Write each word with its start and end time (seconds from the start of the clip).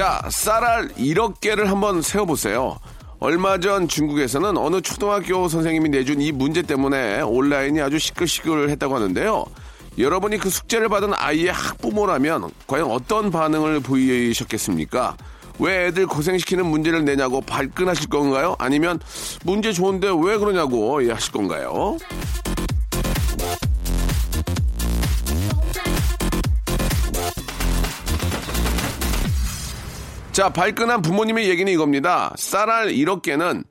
자 0.00 0.22
쌀알 0.30 0.88
1억 0.94 1.40
개를 1.42 1.70
한번 1.70 2.00
세워보세요 2.00 2.78
얼마 3.18 3.58
전 3.58 3.86
중국에서는 3.86 4.56
어느 4.56 4.80
초등학교 4.80 5.46
선생님이 5.46 5.90
내준 5.90 6.22
이 6.22 6.32
문제 6.32 6.62
때문에 6.62 7.20
온라인이 7.20 7.82
아주 7.82 7.98
시끌시끌했다고 7.98 8.94
하는데요 8.94 9.44
여러분이 9.98 10.38
그 10.38 10.48
숙제를 10.48 10.88
받은 10.88 11.12
아이의 11.12 11.52
학부모라면 11.52 12.50
과연 12.66 12.90
어떤 12.90 13.30
반응을 13.30 13.80
보이셨겠습니까? 13.80 15.18
왜 15.58 15.88
애들 15.88 16.06
고생시키는 16.06 16.64
문제를 16.64 17.04
내냐고 17.04 17.42
발끈하실 17.42 18.08
건가요? 18.08 18.56
아니면 18.58 19.00
문제 19.44 19.70
좋은데 19.74 20.08
왜 20.08 20.38
그러냐고 20.38 21.04
예, 21.04 21.12
하실 21.12 21.30
건가요? 21.30 21.98
자, 30.40 30.48
발끈한 30.48 31.02
부모님의 31.02 31.50
얘기는 31.50 31.70
이겁니다. 31.70 32.32
쌀알 32.38 32.92
1억 32.92 33.20
개는 33.20 33.62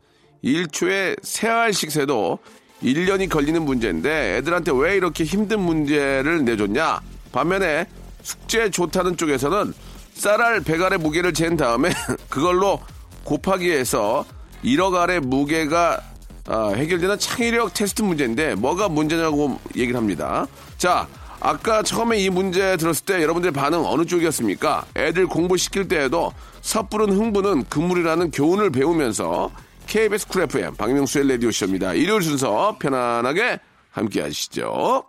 1초에 0.43 1.19
3알씩 1.19 1.89
세도 1.89 2.37
1년이 2.83 3.27
걸리는 3.27 3.59
문제인데 3.65 4.37
애들한테 4.37 4.73
왜 4.75 4.95
이렇게 4.95 5.23
힘든 5.23 5.61
문제를 5.61 6.45
내줬냐? 6.45 7.01
반면에 7.31 7.87
숙제 8.21 8.69
좋다는 8.69 9.17
쪽에서는 9.17 9.73
쌀알 10.13 10.61
100알의 10.61 10.99
무게를 10.99 11.33
잰 11.33 11.57
다음에 11.57 11.89
그걸로 12.29 12.79
곱하기 13.23 13.71
해서 13.71 14.23
1억 14.63 14.93
알의 14.93 15.21
무게가 15.21 15.99
아, 16.45 16.73
해결되는 16.75 17.17
창의력 17.17 17.73
테스트 17.73 18.03
문제인데 18.03 18.53
뭐가 18.53 18.89
문제냐고 18.89 19.59
얘기를 19.75 19.97
합니다. 19.97 20.45
자, 20.77 21.07
아까 21.39 21.81
처음에 21.81 22.19
이 22.19 22.29
문제 22.29 22.77
들었을 22.77 23.05
때 23.05 23.23
여러분들 23.23 23.51
반응 23.53 23.85
어느 23.85 24.05
쪽이었습니까? 24.05 24.85
애들 24.95 25.25
공부시킬 25.25 25.87
때에도 25.87 26.31
섣부른 26.61 27.11
흥분은 27.11 27.65
금물이라는 27.65 28.31
교훈을 28.31 28.71
배우면서 28.71 29.51
KBS 29.87 30.27
쿨 30.27 30.43
FM 30.43 30.75
박명수의 30.75 31.27
라디오쇼입니다. 31.29 31.93
일요일 31.93 32.21
순서 32.21 32.77
편안하게 32.79 33.59
함께 33.91 34.21
하시죠. 34.21 35.05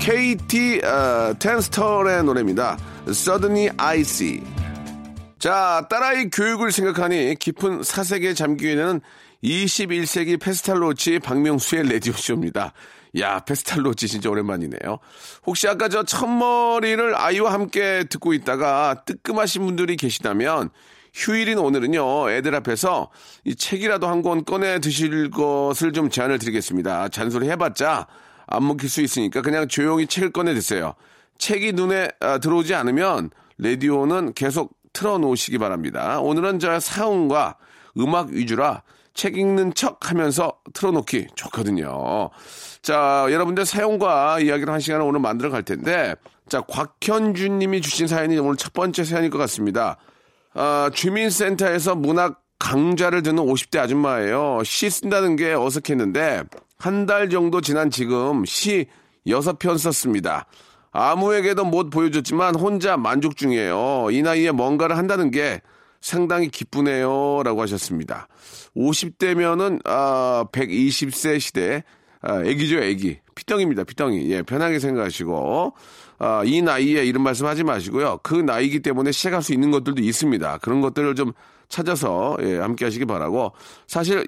KT 0.00 0.82
어, 0.84 1.34
턴스털의 1.38 2.24
노래입니다. 2.24 2.76
Suddenly 3.08 3.70
I 3.78 4.00
See. 4.00 4.42
자, 5.38 5.86
딸아이 5.88 6.30
교육을 6.30 6.72
생각하니 6.72 7.36
깊은 7.38 7.82
사색에 7.82 8.34
잠기게 8.34 8.76
되는 8.76 9.00
21세기 9.42 10.40
페스탈로치 10.40 11.20
박명수의 11.20 11.88
라디오쇼입니다. 11.90 12.72
야, 13.18 13.40
페스탈로치 13.40 14.08
진짜 14.08 14.28
오랜만이네요. 14.30 14.98
혹시 15.46 15.68
아까 15.68 15.88
저 15.88 16.02
첫머리를 16.02 17.14
아이와 17.16 17.52
함께 17.52 18.04
듣고 18.08 18.32
있다가 18.32 19.02
뜨끔하신 19.06 19.64
분들이 19.64 19.96
계시다면 19.96 20.70
휴일인 21.12 21.58
오늘은요, 21.58 22.30
애들 22.32 22.54
앞에서 22.56 23.10
이 23.44 23.54
책이라도 23.54 24.08
한 24.08 24.22
권 24.22 24.44
꺼내 24.44 24.80
드실 24.80 25.30
것을 25.30 25.92
좀 25.92 26.10
제안을 26.10 26.38
드리겠습니다. 26.40 27.08
잔소리 27.08 27.48
해봤자 27.50 28.06
안 28.46 28.66
먹힐 28.66 28.88
수 28.88 29.00
있으니까 29.00 29.42
그냥 29.42 29.68
조용히 29.68 30.06
책을 30.06 30.32
꺼내 30.32 30.54
드세요. 30.54 30.94
책이 31.38 31.72
눈에 31.72 32.08
아, 32.20 32.38
들어오지 32.38 32.74
않으면 32.74 33.30
라디오는 33.58 34.32
계속 34.34 34.72
틀어놓으시기 34.92 35.58
바랍니다. 35.58 36.20
오늘은 36.20 36.58
저 36.58 36.80
사운과 36.80 37.56
음악 37.98 38.30
위주라 38.30 38.82
책 39.14 39.36
읽는 39.38 39.74
척 39.74 40.10
하면서 40.10 40.58
틀어놓기 40.72 41.28
좋거든요. 41.34 42.30
자, 42.82 43.26
여러분들 43.30 43.64
사용과 43.64 44.40
이야기를 44.40 44.72
한 44.72 44.80
시간을 44.80 45.06
오늘 45.06 45.20
만들어 45.20 45.50
갈 45.50 45.62
텐데, 45.62 46.14
자, 46.48 46.60
곽현준 46.60 47.58
님이 47.58 47.80
주신 47.80 48.06
사연이 48.06 48.36
오늘 48.38 48.56
첫 48.56 48.72
번째 48.72 49.04
사연일 49.04 49.30
것 49.30 49.38
같습니다. 49.38 49.96
아, 50.52 50.90
주민센터에서 50.92 51.94
문학 51.94 52.42
강좌를 52.58 53.22
듣는 53.22 53.44
50대 53.44 53.78
아줌마예요. 53.78 54.62
시 54.64 54.90
쓴다는 54.90 55.36
게 55.36 55.54
어색했는데, 55.54 56.44
한 56.78 57.06
달 57.06 57.30
정도 57.30 57.60
지난 57.60 57.90
지금 57.90 58.44
시 58.44 58.86
6편 59.26 59.78
썼습니다. 59.78 60.46
아무에게도 60.92 61.64
못 61.64 61.90
보여줬지만 61.90 62.54
혼자 62.54 62.96
만족 62.96 63.36
중이에요. 63.36 64.08
이 64.10 64.22
나이에 64.22 64.50
뭔가를 64.50 64.96
한다는 64.98 65.30
게 65.30 65.60
상당히 66.04 66.48
기쁘네요. 66.48 67.42
라고 67.44 67.62
하셨습니다. 67.62 68.28
50대면은, 68.76 69.80
아, 69.86 70.44
120세 70.52 71.40
시대, 71.40 71.82
아, 72.20 72.42
애기죠, 72.44 72.78
애기. 72.80 73.20
피덩입니다, 73.34 73.84
피덩이. 73.84 74.30
예, 74.30 74.42
편하게 74.42 74.78
생각하시고, 74.80 75.72
아, 76.18 76.42
이 76.44 76.60
나이에 76.60 77.06
이런 77.06 77.22
말씀 77.22 77.46
하지 77.46 77.64
마시고요. 77.64 78.18
그 78.22 78.34
나이기 78.34 78.80
때문에 78.80 79.12
시작할 79.12 79.42
수 79.42 79.54
있는 79.54 79.70
것들도 79.70 80.02
있습니다. 80.02 80.58
그런 80.58 80.82
것들을 80.82 81.14
좀 81.14 81.32
찾아서, 81.70 82.36
예, 82.42 82.58
함께 82.58 82.84
하시기 82.84 83.06
바라고. 83.06 83.52
사실, 83.86 84.26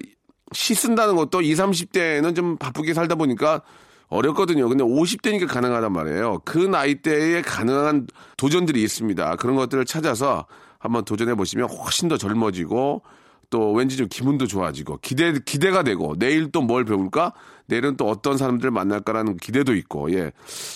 시 0.53 0.73
쓴다는 0.73 1.15
것도 1.15 1.41
20, 1.41 1.63
30대에는 1.63 2.35
좀 2.35 2.57
바쁘게 2.57 2.95
살다 2.95 3.13
보니까 3.13 3.61
어렵거든요. 4.07 4.67
근데 4.67 4.83
50대니까 4.83 5.47
가능하단 5.47 5.91
말이에요. 5.93 6.39
그 6.43 6.57
나이 6.57 6.95
대에 6.95 7.43
가능한 7.43 8.07
도전들이 8.37 8.81
있습니다. 8.81 9.35
그런 9.35 9.55
것들을 9.57 9.85
찾아서 9.85 10.47
한번 10.79 11.05
도전해 11.05 11.35
보시면 11.35 11.69
훨씬 11.69 12.07
더 12.07 12.17
젊어지고 12.17 13.01
또 13.49 13.71
왠지 13.71 13.95
좀 13.95 14.07
기분도 14.09 14.45
좋아지고 14.47 14.99
기대 15.01 15.33
기대가 15.45 15.83
되고 15.83 16.15
내일 16.17 16.51
또 16.51 16.61
뭘 16.61 16.83
배울까? 16.83 17.33
내일은 17.67 17.97
또 17.97 18.07
어떤 18.09 18.37
사람들을 18.37 18.71
만날까라는 18.71 19.37
기대도 19.37 19.75
있고 19.75 20.11
예. 20.13 20.31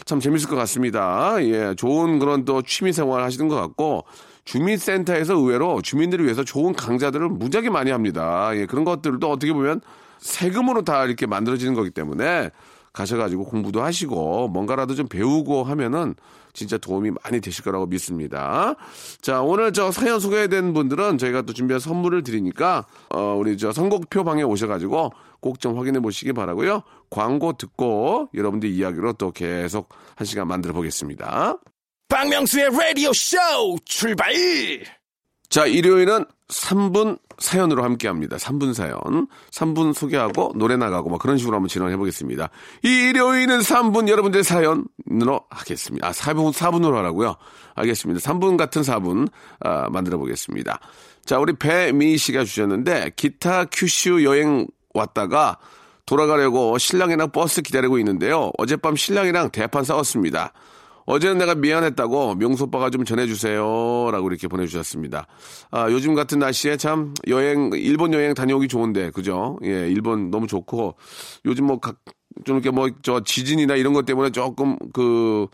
참 0.05 0.19
재밌을 0.19 0.49
것 0.49 0.55
같습니다. 0.57 1.35
예. 1.41 1.73
좋은 1.75 2.19
그런 2.19 2.45
또 2.45 2.61
취미 2.61 2.93
생활 2.93 3.23
하시는 3.23 3.47
것 3.47 3.55
같고 3.55 4.05
주민센터에서 4.45 5.35
의외로 5.35 5.81
주민들을 5.81 6.25
위해서 6.25 6.43
좋은 6.43 6.73
강좌들을 6.73 7.29
무지하게 7.29 7.69
많이 7.69 7.91
합니다. 7.91 8.51
예. 8.55 8.65
그런 8.65 8.83
것들도 8.85 9.29
어떻게 9.29 9.53
보면 9.53 9.81
세금으로 10.19 10.83
다 10.83 11.03
이렇게 11.05 11.25
만들어지는 11.25 11.73
거기 11.73 11.89
때문에 11.89 12.51
가셔가지고 12.93 13.45
공부도 13.45 13.81
하시고 13.81 14.49
뭔가라도 14.49 14.95
좀 14.95 15.07
배우고 15.07 15.63
하면은 15.63 16.15
진짜 16.53 16.77
도움이 16.77 17.11
많이 17.23 17.39
되실 17.39 17.63
거라고 17.63 17.85
믿습니다. 17.85 18.75
자, 19.21 19.41
오늘 19.41 19.71
저 19.71 19.91
사연 19.91 20.19
소개된 20.19 20.73
분들은 20.73 21.17
저희가 21.17 21.43
또 21.43 21.53
준비한 21.53 21.79
선물을 21.79 22.23
드리니까, 22.23 22.85
어, 23.09 23.35
우리 23.37 23.57
저 23.57 23.71
선곡표 23.71 24.25
방에 24.25 24.43
오셔가지고 24.43 25.11
꼭 25.39 25.59
좀 25.59 25.77
확인해 25.77 25.99
보시기 25.99 26.33
바라고요 26.33 26.83
광고 27.09 27.53
듣고 27.53 28.29
여러분들 28.33 28.69
이야기로 28.69 29.13
또 29.13 29.31
계속 29.31 29.89
한 30.15 30.25
시간 30.25 30.47
만들어 30.47 30.73
보겠습니다. 30.73 31.57
박명수의 32.09 32.69
라디오 32.71 33.13
쇼 33.13 33.37
출발! 33.85 34.33
자, 35.49 35.65
일요일은 35.65 36.25
3분 36.51 37.17
사연으로 37.39 37.83
함께 37.83 38.07
합니다. 38.07 38.37
3분 38.37 38.73
사연. 38.73 39.27
3분 39.51 39.93
소개하고 39.93 40.53
노래 40.55 40.77
나가고 40.77 41.09
뭐 41.09 41.17
그런 41.17 41.37
식으로 41.37 41.55
한번 41.55 41.69
진행해 41.69 41.97
보겠습니다. 41.97 42.49
일요일은 42.83 43.59
3분 43.59 44.07
여러분들의 44.07 44.43
사연으로 44.43 45.41
하겠습니다. 45.49 46.07
아, 46.07 46.11
4분, 46.11 46.53
4분으로 46.53 46.93
하라고요? 46.95 47.35
알겠습니다. 47.75 48.19
3분 48.21 48.57
같은 48.57 48.81
4분 48.81 49.29
아, 49.61 49.89
만들어 49.89 50.17
보겠습니다. 50.17 50.79
자, 51.25 51.39
우리 51.39 51.53
배미 51.53 52.17
씨가 52.17 52.43
주셨는데 52.43 53.11
기타 53.15 53.65
큐슈 53.65 54.23
여행 54.23 54.67
왔다가 54.93 55.57
돌아가려고 56.05 56.77
신랑이랑 56.77 57.31
버스 57.31 57.61
기다리고 57.61 57.97
있는데요. 57.99 58.51
어젯밤 58.57 58.95
신랑이랑 58.95 59.51
대판 59.51 59.83
싸웠습니다. 59.83 60.51
어제는 61.11 61.39
내가 61.39 61.55
미안했다고 61.55 62.35
명수 62.35 62.63
오빠가 62.63 62.89
좀 62.89 63.03
전해주세요. 63.03 64.11
라고 64.11 64.29
이렇게 64.29 64.47
보내주셨습니다. 64.47 65.27
아, 65.69 65.91
요즘 65.91 66.15
같은 66.15 66.39
날씨에 66.39 66.77
참 66.77 67.13
여행, 67.27 67.71
일본 67.73 68.13
여행 68.13 68.33
다녀오기 68.33 68.69
좋은데, 68.69 69.11
그죠? 69.11 69.59
예, 69.65 69.89
일본 69.89 70.31
너무 70.31 70.47
좋고, 70.47 70.95
요즘 71.43 71.65
뭐, 71.65 71.81
각, 71.81 71.97
좀 72.45 72.55
이렇게 72.55 72.71
뭐, 72.71 72.89
저 73.01 73.19
지진이나 73.25 73.75
이런 73.75 73.91
것 73.91 74.05
때문에 74.05 74.29
조금 74.29 74.77
그, 74.93 75.47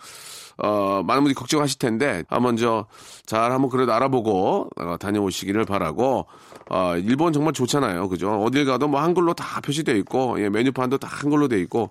어, 0.60 1.02
많은 1.04 1.24
분들이 1.24 1.34
걱정하실 1.34 1.80
텐데, 1.80 2.24
한번 2.30 2.56
저, 2.56 2.86
잘 3.26 3.52
한번 3.52 3.72
그래도 3.72 3.94
알아보고, 3.94 4.70
어, 4.76 4.98
다녀오시기를 5.00 5.66
바라고, 5.66 6.28
어, 6.70 6.98
일본 6.98 7.34
정말 7.34 7.54
좋잖아요. 7.54 8.10
그죠? 8.10 8.44
어딜 8.44 8.64
가도 8.66 8.88
뭐 8.88 9.02
한글로 9.02 9.34
다 9.34 9.60
표시되어 9.62 9.96
있고, 9.96 10.40
예, 10.40 10.50
메뉴판도 10.50 11.00
다 11.00 11.08
한글로 11.10 11.48
되어 11.48 11.58
있고, 11.58 11.90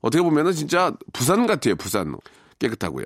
어떻게 0.00 0.20
보면은 0.20 0.50
진짜 0.50 0.92
부산 1.12 1.46
같아요, 1.46 1.76
부산. 1.76 2.16
깨끗하고요. 2.58 3.04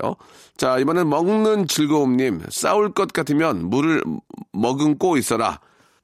자, 0.56 0.78
이번엔 0.78 1.08
먹는 1.08 1.68
즐거움님. 1.68 2.42
싸울 2.50 2.92
것 2.92 3.12
같으면 3.12 3.68
물을 3.68 4.02
머금고 4.52 5.16
있어라. 5.16 5.60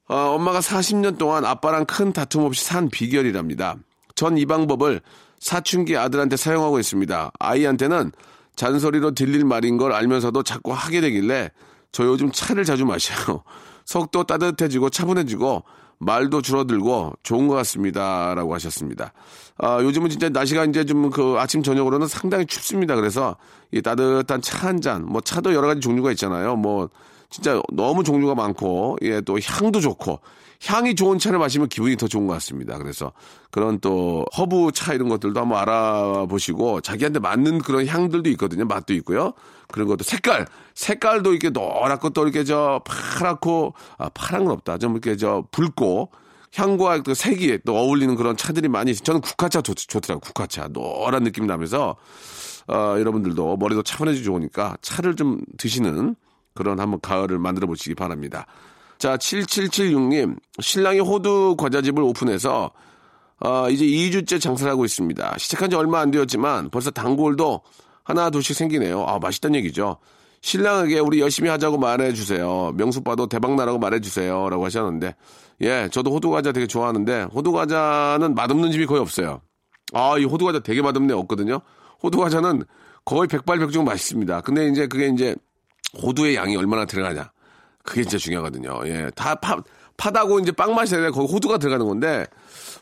어, 0.09 0.17
엄마가 0.17 0.61
40년 0.61 1.19
동안 1.19 1.45
아빠랑 1.45 1.87
큰 1.87 2.13
다툼 2.13 2.43
없이 2.45 2.65
산 2.65 2.89
비결이랍니다. 2.91 3.77
전 4.15 4.37
이 4.39 4.47
방법을 4.47 5.01
사춘기 5.41 5.97
아들한테 5.97 6.37
사용하고 6.37 6.79
있습니다. 6.79 7.33
아이한테는 7.39 8.13
잔소리로 8.57 9.11
들릴 9.13 9.45
말인 9.45 9.77
걸 9.77 9.93
알면서도 9.93 10.43
자꾸 10.43 10.73
하게 10.73 11.01
되길래 11.01 11.51
저 11.93 12.05
요즘 12.05 12.31
차를 12.33 12.65
자주 12.65 12.85
마셔요. 12.87 13.43
속도 13.85 14.25
따뜻해지고 14.25 14.91
차분해지고 14.91 15.65
말도 16.05 16.43
줄어들고 16.43 17.15
좋은 17.23 17.49
것 17.49 17.55
같습니다. 17.57 18.35
라고 18.35 18.55
하셨습니다. 18.55 19.13
아, 19.59 19.81
요즘은 19.83 20.11
진짜 20.11 20.29
날씨가 20.29 20.65
이제 20.67 20.85
좀 20.85 21.11
그 21.11 21.37
아침 21.39 21.63
저녁으로는 21.63 22.07
상당히 22.09 22.47
춥습니다. 22.47 22.95
그래서 22.97 23.37
이 23.73 23.81
따뜻한 23.83 24.41
차 24.41 24.67
한 24.67 24.81
잔, 24.81 25.05
뭐 25.05 25.21
차도 25.21 25.55
여러 25.55 25.67
가지 25.67 25.81
종류가 25.81 26.11
있잖아요. 26.13 26.57
뭐 26.57 26.89
진짜 27.31 27.61
너무 27.73 28.05
종류가 28.05 28.35
많고, 28.35 28.97
예, 29.03 29.21
또 29.21 29.39
향도 29.41 29.81
좋고, 29.81 30.21
향이 30.65 30.95
좋은 30.95 31.19
차를 31.19 31.39
마시면 31.39 31.69
기분이 31.69 31.97
더 31.97 32.09
좋은 32.09 32.27
것 32.27 32.35
같습니다. 32.35 32.79
그래서 32.79 33.13
그런 33.51 33.81
또 33.81 34.25
허브 34.37 34.71
차 34.73 34.95
이런 34.95 35.09
것들도 35.09 35.39
한번 35.41 35.59
알아보시고 35.59 36.81
자기한테 36.81 37.19
맞는 37.21 37.59
그런 37.59 37.87
향들도 37.87 38.31
있거든요. 38.31 38.65
맛도 38.65 38.95
있고요. 38.95 39.33
그런 39.69 39.89
것도 39.89 40.05
색깔, 40.05 40.47
색깔도 40.75 41.33
이렇게 41.33 41.51
노랗고 41.51 42.11
또 42.11 42.23
이렇게 42.23 42.45
저 42.45 42.81
파랗고, 42.85 43.75
아, 43.99 44.09
파란 44.11 44.45
건 44.45 44.53
없다. 44.55 44.79
좀 44.79 44.93
이렇게 44.93 45.17
저 45.17 45.45
붉고, 45.51 46.11
향과 46.55 47.03
그 47.03 47.15
색이 47.15 47.61
또 47.67 47.77
어울리는 47.77 48.15
그런 48.15 48.37
차들이 48.37 48.69
많이. 48.69 48.95
저는 48.95 49.21
국화차 49.21 49.63
좋, 49.63 49.75
좋더라고요. 49.75 50.21
국화차. 50.21 50.69
노란 50.69 51.25
느낌 51.25 51.47
나면서, 51.47 51.97
어, 52.69 52.95
여러분들도 52.99 53.57
머리도 53.57 53.83
차분해지고 53.83 54.25
좋으니까 54.25 54.77
차를 54.81 55.17
좀 55.17 55.41
드시는 55.59 56.15
그런 56.55 56.79
한번 56.79 57.01
가을을 57.01 57.39
만들어 57.39 57.67
보시기 57.67 57.95
바랍니다. 57.95 58.47
자, 59.05 59.19
7776님. 59.19 60.39
신랑이 60.61 60.99
호두 61.01 61.57
과자집을 61.59 62.03
오픈해서, 62.03 62.71
어, 63.41 63.69
이제 63.69 63.85
2주째 63.85 64.41
장사를 64.41 64.73
하고 64.73 64.87
있습니다. 64.87 65.35
시작한 65.37 65.69
지 65.69 65.77
얼마 65.77 66.01
안 66.01 66.11
되었지만 66.11 66.71
벌써 66.71 66.91
단골도 66.91 67.61
하나, 68.03 68.31
둘씩 68.31 68.57
생기네요. 68.57 69.05
아, 69.05 69.19
맛있다는 69.19 69.59
얘기죠. 69.59 69.99
신랑에게 70.41 71.01
우리 71.01 71.21
열심히 71.21 71.51
하자고 71.51 71.77
말해주세요. 71.77 72.73
명수빠도 72.77 73.27
대박나라고 73.27 73.79
말해주세요. 73.79 74.49
라고 74.49 74.65
하셨는데, 74.65 75.15
예, 75.61 75.91
저도 75.93 76.11
호두과자 76.11 76.53
되게 76.53 76.67
좋아하는데, 76.67 77.25
호두과자는 77.25 78.35
맛없는 78.35 78.73
집이 78.73 78.87
거의 78.87 79.03
없어요. 79.03 79.43
아, 79.93 80.17
이 80.17 80.25
호두과자 80.25 80.61
되게 80.61 80.81
맛없네, 80.81 81.13
없거든요. 81.13 81.61
호두과자는 82.03 82.65
거의 83.05 83.29
백발백중 83.29 83.85
맛있습니다. 83.85 84.41
근데 84.41 84.67
이제 84.69 84.87
그게 84.87 85.09
이제 85.09 85.37
호두의 86.03 86.37
양이 86.37 86.57
얼마나 86.57 86.87
들어가냐. 86.87 87.34
그게 87.85 88.03
진짜 88.03 88.19
중요하거든요. 88.19 88.81
예, 88.87 89.11
다 89.15 89.37
파, 89.37 89.63
파다고 89.97 90.41
이제 90.41 90.51
빵 90.51 90.75
맛이 90.75 90.95
아니라 90.95 91.13
거기 91.13 91.33
호두가 91.33 91.59
들어가는 91.59 91.87
건데, 91.87 92.27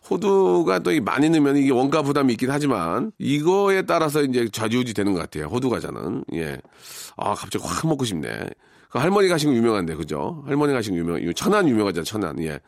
호두가 0.09 0.79
또 0.79 0.91
많이 1.03 1.29
넣으면 1.29 1.57
이게 1.57 1.71
원가 1.71 2.03
부담이 2.03 2.33
있긴 2.33 2.51
하지만 2.51 3.13
이거에 3.19 3.83
따라서 3.83 4.23
이제 4.23 4.49
좌지우지 4.51 4.95
되는 4.95 5.13
것 5.13 5.19
같아요. 5.19 5.47
호두 5.47 5.69
과자는 5.69 6.25
예. 6.35 6.59
아 7.17 7.35
갑자기 7.35 7.65
확 7.67 7.87
먹고 7.87 8.05
싶네. 8.05 8.29
그 8.89 8.99
할머니가 8.99 9.35
하신 9.35 9.51
거 9.51 9.57
유명한데 9.57 9.95
그죠? 9.95 10.43
할머니가 10.47 10.79
하신 10.79 10.95
거 10.95 10.99
유명 10.99 11.33
천안 11.35 11.69
유명하잖아 11.69 12.05
천안 12.05 12.43
예. 12.43 12.61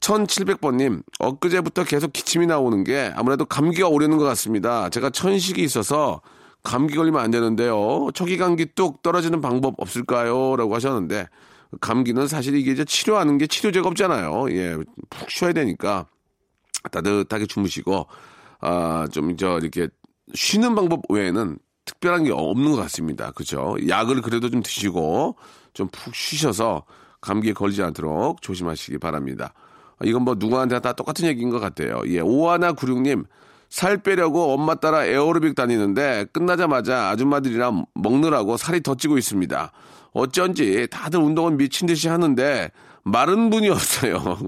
1700번님, 0.00 1.02
엊그제부터 1.18 1.84
계속 1.84 2.12
기침이 2.12 2.46
나오는 2.46 2.84
게 2.84 3.12
아무래도 3.16 3.44
감기가 3.44 3.88
오려는 3.88 4.16
것 4.16 4.24
같습니다. 4.24 4.88
제가 4.90 5.10
천식이 5.10 5.62
있어서 5.62 6.20
감기 6.62 6.94
걸리면 6.94 7.20
안 7.20 7.30
되는데요. 7.30 8.08
초기 8.14 8.36
감기 8.36 8.66
뚝 8.66 9.02
떨어지는 9.02 9.40
방법 9.40 9.74
없을까요? 9.78 10.56
라고 10.56 10.74
하셨는데, 10.74 11.26
감기는 11.80 12.26
사실 12.28 12.54
이게 12.56 12.72
이제 12.72 12.84
치료하는 12.84 13.38
게 13.38 13.46
치료제가 13.46 13.88
없잖아요. 13.88 14.50
예, 14.50 14.76
푹 15.10 15.30
쉬어야 15.30 15.52
되니까. 15.52 16.06
따뜻하게 16.90 17.46
주무시고 17.46 18.06
아 18.60 19.06
좀 19.12 19.36
저 19.36 19.58
이렇게 19.58 19.88
쉬는 20.34 20.74
방법 20.74 21.02
외에는 21.08 21.58
특별한 21.84 22.24
게 22.24 22.32
없는 22.32 22.72
것 22.72 22.76
같습니다. 22.82 23.30
그죠? 23.32 23.76
약을 23.88 24.22
그래도 24.22 24.48
좀 24.50 24.62
드시고 24.62 25.36
좀 25.74 25.88
푹 25.88 26.14
쉬셔서 26.14 26.84
감기에 27.20 27.52
걸리지 27.52 27.82
않도록 27.82 28.42
조심하시기 28.42 28.98
바랍니다. 28.98 29.52
이건 30.04 30.22
뭐 30.22 30.34
누구한테 30.38 30.78
다 30.80 30.92
똑같은 30.92 31.26
얘기인 31.26 31.50
것 31.50 31.58
같아요. 31.60 32.00
예, 32.06 32.20
오하나 32.20 32.72
구룡님 32.72 33.24
살 33.68 33.98
빼려고 33.98 34.52
엄마 34.52 34.74
따라 34.74 35.04
에어로빅 35.04 35.54
다니는데 35.54 36.26
끝나자마자 36.32 37.10
아줌마들이랑 37.10 37.86
먹느라고 37.94 38.56
살이 38.56 38.82
더 38.82 38.94
찌고 38.94 39.18
있습니다. 39.18 39.72
어쩐지 40.12 40.88
다들 40.90 41.20
운동은 41.20 41.58
미친 41.58 41.86
듯이 41.86 42.08
하는데 42.08 42.70
마른 43.02 43.50
분이 43.50 43.68
없어요. 43.68 44.38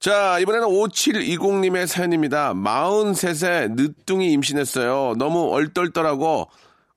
자, 0.00 0.38
이번에는 0.38 0.68
5720님의 0.68 1.86
사연입니다. 1.86 2.52
43세 2.52 3.72
늦둥이 3.74 4.32
임신했어요. 4.32 5.14
너무 5.18 5.50
얼떨떨하고 5.50 6.48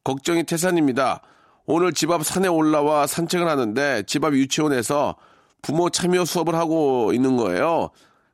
걱정이 0.04 0.44
태산입니다. 0.44 1.22
오늘 1.66 1.94
집 1.94 2.12
앞 2.12 2.26
산에 2.26 2.48
올라와 2.48 3.08
산책을 3.08 3.48
하는데 3.48 4.04
집 4.08 4.24
앞 4.24 4.34
유치원에서 4.34 5.16
부모 5.62 5.90
참여 5.90 6.26
수업을 6.26 6.56
하고 6.56 7.12
있는 7.14 7.38
거예요. 7.38 7.90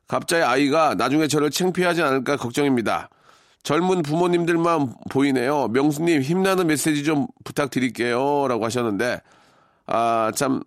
갑자기 0.06 0.42
아이가 0.42 0.94
나중에 0.94 1.26
저를 1.26 1.50
창피하지 1.50 2.02
않을까 2.02 2.36
걱정입니다. 2.36 3.08
젊은 3.62 4.02
부모님들만 4.02 4.94
보이네요. 5.10 5.68
명수님 5.68 6.20
힘나는 6.20 6.66
메시지 6.66 7.02
좀 7.02 7.26
부탁드릴게요. 7.44 8.46
라고 8.46 8.64
하셨는데, 8.66 9.22
아, 9.86 10.30
참, 10.34 10.62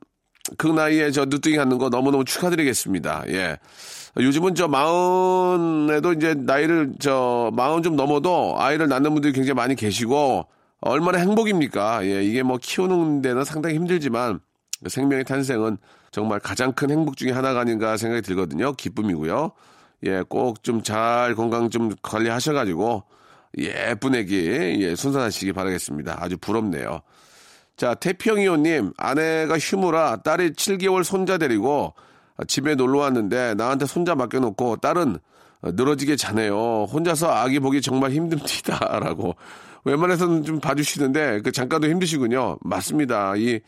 그 0.58 0.68
나이에 0.68 1.12
저 1.12 1.26
늦둥이 1.26 1.56
갖는 1.58 1.78
거 1.78 1.90
너무너무 1.90 2.24
축하드리겠습니다. 2.26 3.26
예. 3.30 3.58
요즘은 4.20 4.56
저 4.56 4.68
마흔에도 4.68 6.14
이제 6.14 6.34
나이를 6.34 6.94
저 7.00 7.52
마흔 7.54 7.84
좀 7.84 7.96
넘어도 7.96 8.56
아이를 8.58 8.88
낳는 8.88 9.14
분들이 9.14 9.34
굉장히 9.34 9.56
많이 9.56 9.76
계시고 9.76 10.48
얼마나 10.82 11.20
행복입니까? 11.20 12.06
예, 12.06 12.24
이게 12.24 12.44
뭐 12.44 12.58
키우는 12.62 13.22
데는 13.22 13.44
상당히 13.44 13.76
힘들지만 13.76 14.40
생명의 14.88 15.26
탄생은 15.26 15.78
정말 16.12 16.40
가장 16.40 16.72
큰 16.72 16.90
행복 16.92 17.18
중에 17.18 17.32
하나가 17.32 17.60
아닌가 17.60 17.98
생각이 17.98 18.22
들거든요. 18.22 18.74
기쁨이고요. 18.74 19.52
예, 20.06 20.24
꼭 20.28 20.64
좀 20.64 20.82
잘 20.84 21.36
건강 21.36 21.70
좀 21.70 21.92
관리하셔가지고 22.02 23.04
예쁜 23.58 24.16
애기 24.16 24.48
예, 24.82 24.96
순산하시기 24.96 25.54
바라겠습니다. 25.54 26.18
아주 26.22 26.38
부럽네요. 26.38 27.02
자, 27.78 27.94
태평이호님 27.94 28.94
아내가 28.98 29.58
휴무라 29.60 30.18
딸이 30.18 30.54
7개월 30.54 31.04
손자 31.04 31.38
데리고 31.38 31.94
집에 32.48 32.76
놀러 32.76 33.00
왔는데 33.00 33.54
나한테 33.54 33.86
손자 33.86 34.16
맡겨놓고 34.16 34.78
딸은 34.78 35.20
늘어지게 35.64 36.16
자네요. 36.16 36.86
혼자서 36.92 37.32
아기 37.32 37.60
보기 37.60 37.82
정말 37.82 38.12
힘듭니다 38.12 39.00
라고 39.00 39.36
웬만해서는 39.86 40.44
좀 40.44 40.60
봐주시는데 40.60 41.42
그 41.42 41.52
잠깐도 41.52 41.88
힘드시군요. 41.88 42.58
맞습니다. 42.62 43.36
이 43.38 43.60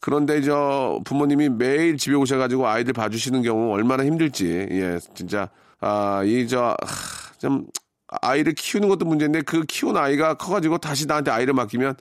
그런데 0.00 0.40
저 0.42 1.00
부모님이 1.04 1.48
매일 1.48 1.96
집에 1.96 2.14
오셔가지고 2.14 2.66
아이들 2.68 2.92
봐주시는 2.92 3.42
경우 3.42 3.72
얼마나 3.72 4.04
힘들지. 4.04 4.68
예, 4.70 4.98
진짜 5.14 5.48
아 5.80 6.22
이 6.24 6.46
저좀 6.46 7.66
아이를 8.08 8.54
키우는 8.54 8.88
것도 8.88 9.04
문제인데 9.06 9.42
그 9.42 9.64
키운 9.64 9.96
아이가 9.96 10.34
커가지고 10.34 10.78
다시 10.78 11.06
나한테 11.06 11.30
아이를 11.30 11.54
맡기면 11.54 11.96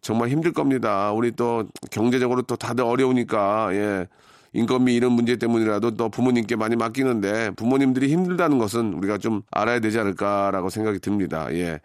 정말 0.00 0.28
힘들 0.30 0.52
겁니다. 0.52 1.12
우리 1.12 1.30
또 1.32 1.64
경제적으로 1.90 2.42
또 2.42 2.56
다들 2.56 2.84
어려우니까 2.84 3.70
예. 3.74 4.06
인건비 4.52 4.94
이런 4.94 5.12
문제 5.12 5.36
때문이라도 5.36 5.92
또 5.92 6.08
부모님께 6.08 6.56
많이 6.56 6.74
맡기는데 6.74 7.50
부모님들이 7.50 8.08
힘들다는 8.12 8.58
것은 8.58 8.94
우리가 8.94 9.18
좀 9.18 9.42
알아야 9.52 9.78
되지 9.80 9.98
않을까라고 9.98 10.70
생각이 10.70 10.98
듭니다. 11.00 11.46
예. 11.52 11.80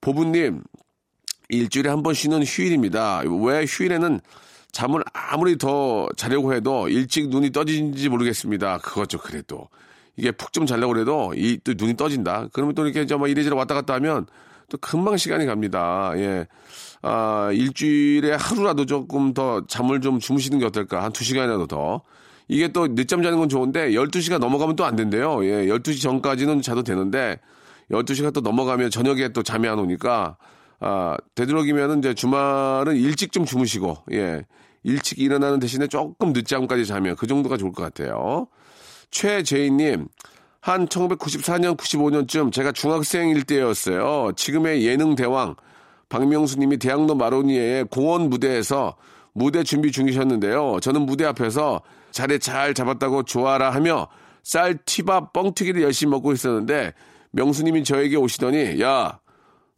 보부님, 0.00 0.62
일주일에 1.48 1.90
한 1.90 2.02
번 2.02 2.14
쉬는 2.14 2.42
휴일입니다. 2.44 3.22
왜 3.42 3.64
휴일에는 3.68 4.20
잠을 4.72 5.02
아무리 5.12 5.58
더 5.58 6.08
자려고 6.16 6.54
해도 6.54 6.88
일찍 6.88 7.28
눈이 7.28 7.50
떠지는지 7.52 8.08
모르겠습니다. 8.08 8.78
그거죠, 8.78 9.18
그래도. 9.18 9.68
이게 10.16 10.30
푹 10.30 10.52
좀 10.52 10.64
자려고 10.66 10.92
그래도 10.94 11.32
이 11.36 11.58
또 11.64 11.74
눈이 11.76 11.96
떠진다. 11.96 12.48
그러면 12.52 12.74
또 12.74 12.84
이렇게 12.84 13.04
좀 13.06 13.26
이래저래 13.26 13.54
왔다 13.56 13.74
갔다 13.74 13.94
하면 13.94 14.26
또 14.70 14.78
금방 14.78 15.16
시간이 15.16 15.46
갑니다. 15.46 16.12
예. 16.16 16.46
아, 17.08 17.50
일주일에 17.52 18.32
하루라도 18.34 18.84
조금 18.84 19.32
더 19.32 19.64
잠을 19.68 20.00
좀 20.00 20.18
주무시는 20.18 20.58
게 20.58 20.64
어떨까? 20.66 21.04
한 21.04 21.12
두 21.12 21.22
시간이라도 21.22 21.66
더. 21.68 22.02
이게 22.48 22.68
또 22.68 22.88
늦잠 22.94 23.22
자는 23.22 23.38
건 23.38 23.48
좋은데 23.48 23.90
12시가 23.92 24.38
넘어가면 24.38 24.74
또 24.76 24.84
안 24.84 24.96
된대요. 24.96 25.44
예. 25.44 25.66
12시 25.66 26.02
전까지는 26.02 26.62
자도 26.62 26.82
되는데 26.82 27.38
12시가 27.92 28.32
또 28.32 28.40
넘어가면 28.40 28.90
저녁에 28.90 29.28
또 29.28 29.42
잠이 29.44 29.68
안 29.68 29.78
오니까 29.78 30.36
아, 30.80 31.16
되도록이면은 31.36 32.00
이제 32.00 32.12
주말은 32.14 32.96
일찍 32.96 33.30
좀 33.32 33.44
주무시고 33.44 33.98
예. 34.12 34.44
일찍 34.82 35.18
일어나는 35.20 35.60
대신에 35.60 35.86
조금 35.86 36.32
늦잠까지 36.32 36.86
자면 36.86 37.14
그 37.16 37.26
정도가 37.28 37.56
좋을 37.56 37.72
것 37.72 37.82
같아요. 37.82 38.48
최재인 39.12 39.76
님, 39.76 40.08
한 40.60 40.86
1994년, 40.88 41.76
95년쯤 41.76 42.52
제가 42.52 42.72
중학생일 42.72 43.44
때였어요. 43.44 44.32
지금의 44.36 44.84
예능 44.84 45.14
대왕 45.14 45.54
박명수님이 46.08 46.78
대학로 46.78 47.14
마로니에의 47.14 47.84
공원 47.90 48.28
무대에서 48.30 48.96
무대 49.32 49.62
준비 49.62 49.92
중이셨는데요. 49.92 50.78
저는 50.80 51.02
무대 51.02 51.24
앞에서 51.24 51.82
자리 52.10 52.38
잘 52.38 52.74
잡았다고 52.74 53.24
좋아라 53.24 53.70
하며 53.70 54.08
쌀 54.42 54.78
튀밥 54.84 55.32
뻥튀기를 55.32 55.82
열심히 55.82 56.12
먹고 56.12 56.32
있었는데 56.32 56.94
명수님이 57.32 57.84
저에게 57.84 58.16
오시더니 58.16 58.80
야 58.80 59.18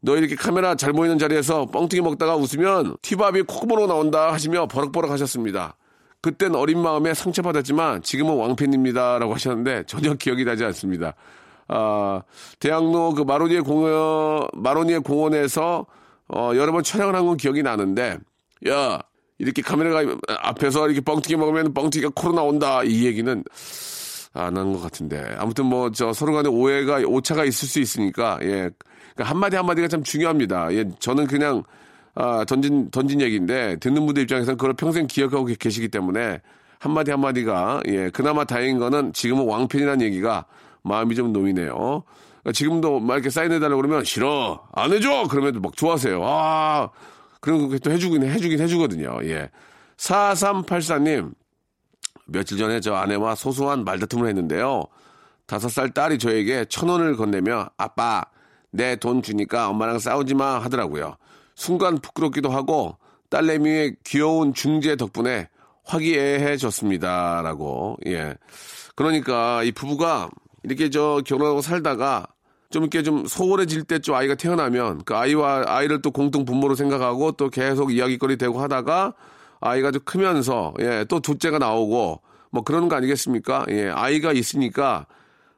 너 0.01 0.17
이렇게 0.17 0.37
카메라 0.37 0.75
잘 0.75 0.93
보이는 0.93 1.19
자리에서 1.19 1.67
뻥튀기 1.67 2.03
먹다가 2.03 2.37
웃으면 2.37 2.97
튀밥이 3.03 3.43
콧구멍으로 3.43 3.87
나온다 3.89 4.33
하시며 4.33 4.67
버럭버럭 4.67 5.11
하셨습니다. 5.11 5.77
그땐 6.21 6.55
어린 6.55 6.81
마음에 6.81 7.15
상처받았지만 7.15 8.03
지금은 8.03 8.37
왕팬입니다라고 8.37 9.35
하셨는데 9.35 9.85
전혀 9.87 10.15
기억이 10.15 10.45
나지 10.45 10.65
않습니다. 10.65 11.15
아, 11.69 12.23
대학로 12.61 13.13
그 13.15 13.23
마로니에 13.23 13.61
공원, 13.61 14.49
마로니에 14.55 14.99
공원에서 14.99 15.87
어, 16.29 16.53
여러 16.55 16.73
번 16.73 16.83
촬영을 16.83 17.15
한 17.15 17.27
건 17.27 17.37
기억이 17.37 17.63
나는데 17.63 18.19
야, 18.69 18.99
이렇게 19.39 19.63
카메라가 19.63 20.17
앞에서 20.43 20.87
이렇게 20.87 21.01
뻥튀기 21.01 21.37
먹으면 21.37 21.73
뻥튀기가 21.75 22.13
코로 22.15 22.35
나 22.35 22.43
온다. 22.43 22.83
이 22.85 23.05
얘기는 23.07 23.45
안 24.35 24.57
한 24.57 24.73
것 24.73 24.81
같은데. 24.81 25.35
아무튼 25.39 25.67
뭐 25.67 25.91
저 25.91 26.13
서로 26.13 26.33
간에 26.35 26.49
오해가, 26.49 26.99
오차가 27.07 27.45
있을 27.45 27.67
수 27.69 27.81
있으니까, 27.81 28.39
예. 28.43 28.71
그러니까 29.15 29.25
한마디 29.25 29.57
한마디가 29.57 29.89
참 29.89 30.03
중요합니다. 30.03 30.73
예. 30.75 30.85
저는 31.01 31.27
그냥, 31.27 31.63
아, 32.15 32.45
던진, 32.45 32.91
던진 32.91 33.21
얘기인데, 33.21 33.77
듣는 33.81 34.05
분들 34.07 34.23
입장에서는 34.25 34.57
그걸 34.57 34.75
평생 34.75 35.07
기억하고 35.07 35.47
계시기 35.47 35.89
때문에, 35.89 36.41
한마디 36.79 37.11
한마디가, 37.11 37.83
예. 37.89 38.11
그나마 38.11 38.45
다행인 38.45 38.79
거는 38.79 39.13
지금은 39.13 39.45
왕팬이라는 39.47 40.05
얘기가 40.07 40.45
마음이 40.83 41.15
좀 41.17 41.33
놓이네요. 41.33 42.05
그러니까 42.49 42.53
지금도 42.53 43.01
막 43.01 43.15
이렇게 43.15 43.31
사인해달라고 43.31 43.77
그러면, 43.77 44.05
싫어! 44.05 44.67
안 44.73 44.93
해줘! 44.93 45.27
그러면 45.31 45.61
막 45.61 45.77
좋아하세요. 45.77 46.21
아, 46.25 46.91
그런 47.41 47.69
거또 47.69 47.91
해주긴, 47.91 48.25
해주긴 48.25 48.61
해주거든요. 48.61 49.19
예. 49.25 49.51
4384님, 49.97 51.33
며칠 52.27 52.59
전에 52.59 52.81
저 52.81 52.95
아내와 52.95 53.35
소소한 53.35 53.85
말다툼을 53.85 54.29
했는데요. 54.29 54.85
다섯 55.47 55.69
살 55.69 55.91
딸이 55.91 56.19
저에게 56.19 56.67
천 56.67 56.89
원을 56.89 57.17
건네며 57.17 57.71
아빠 57.77 58.23
내 58.71 58.97
돈 58.97 59.23
주니까 59.23 59.69
엄마랑 59.71 59.99
싸우지 59.99 60.35
마 60.35 60.59
하더라고요. 60.59 61.17
순간 61.55 61.99
부끄럽기도 61.99 62.51
하고 62.51 62.99
딸내미의 63.31 63.97
귀여운 64.05 64.53
중재 64.53 64.97
덕분에 64.97 65.49
화기애애해졌습니다라고 65.85 67.97
예. 68.07 68.35
그러니까 68.95 69.63
이 69.63 69.73
부부가 69.73 70.29
이렇게 70.63 70.91
저 70.91 71.23
결혼하고 71.25 71.63
살다가 71.63 72.27
좀 72.71 72.83
이렇게 72.83 73.03
좀 73.03 73.27
소홀해질 73.27 73.85
때쯤 73.85 74.15
아이가 74.15 74.35
태어나면 74.35 75.03
그 75.05 75.15
아이와 75.17 75.65
아이를 75.67 76.03
또 76.03 76.11
공동 76.11 76.45
부모로 76.45 76.75
생각하고 76.75 77.33
또 77.33 77.49
계속 77.49 77.93
이야기거리 77.93 78.37
되고 78.37 78.61
하다가 78.61 79.15
아이가 79.61 79.91
좀 79.91 80.03
크면서 80.05 80.75
예, 80.81 81.05
또 81.09 81.21
둘째가 81.21 81.59
나오고 81.59 82.21
뭐 82.51 82.63
그러는 82.65 82.89
거 82.89 82.97
아니겠습니까? 82.97 83.65
예, 83.71 83.89
아이가 83.89 84.33
있으니까 84.33 85.07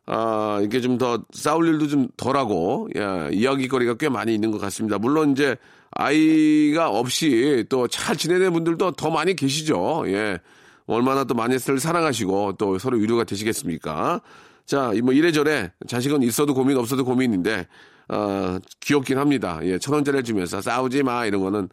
아, 0.07 0.61
이게 0.63 0.81
좀 0.81 0.99
더 0.99 1.23
싸울 1.33 1.69
일도 1.69 1.89
좀 1.89 2.09
덜하고 2.17 2.89
예, 2.97 3.31
이야기거리가 3.33 3.95
꽤 3.95 4.09
많이 4.09 4.35
있는 4.35 4.51
것 4.51 4.61
같습니다. 4.61 4.99
물론 4.99 5.33
이제 5.33 5.57
아이가 5.93 6.89
없이 6.91 7.65
또 7.69 7.89
잘 7.89 8.17
지내는 8.17 8.53
분들도 8.53 8.93
더 8.93 9.11
많이 9.11 9.35
계시죠. 9.35 10.05
예. 10.07 10.39
얼마나 10.87 11.25
또 11.25 11.35
많이들 11.35 11.79
사랑하시고 11.79 12.55
또 12.59 12.79
서로 12.79 12.97
위로가 12.99 13.25
되시겠습니까? 13.25 14.21
자, 14.67 14.93
뭐 15.03 15.13
이래저래 15.13 15.73
자식은 15.89 16.23
있어도 16.23 16.55
고민 16.55 16.77
없어도 16.77 17.05
고민인데 17.05 17.67
어, 18.09 18.59
귀엽긴 18.81 19.19
합니다. 19.19 19.61
예, 19.63 19.79
천 19.79 19.95
원짜리 19.95 20.23
주면서 20.23 20.61
싸우지 20.61 21.03
마 21.05 21.27
이런 21.27 21.41
거는 21.43 21.69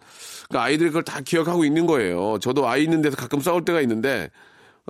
그러니까 0.50 0.64
아이들이 0.64 0.90
그걸 0.90 1.04
다 1.04 1.22
기억하고 1.22 1.66
있는 1.66 1.86
거예요. 1.88 2.38
저도 2.40 2.68
아이 2.68 2.84
있는 2.84 3.02
데서 3.02 3.16
가끔 3.18 3.40
싸울 3.40 3.66
때가 3.66 3.82
있는데 3.82 4.30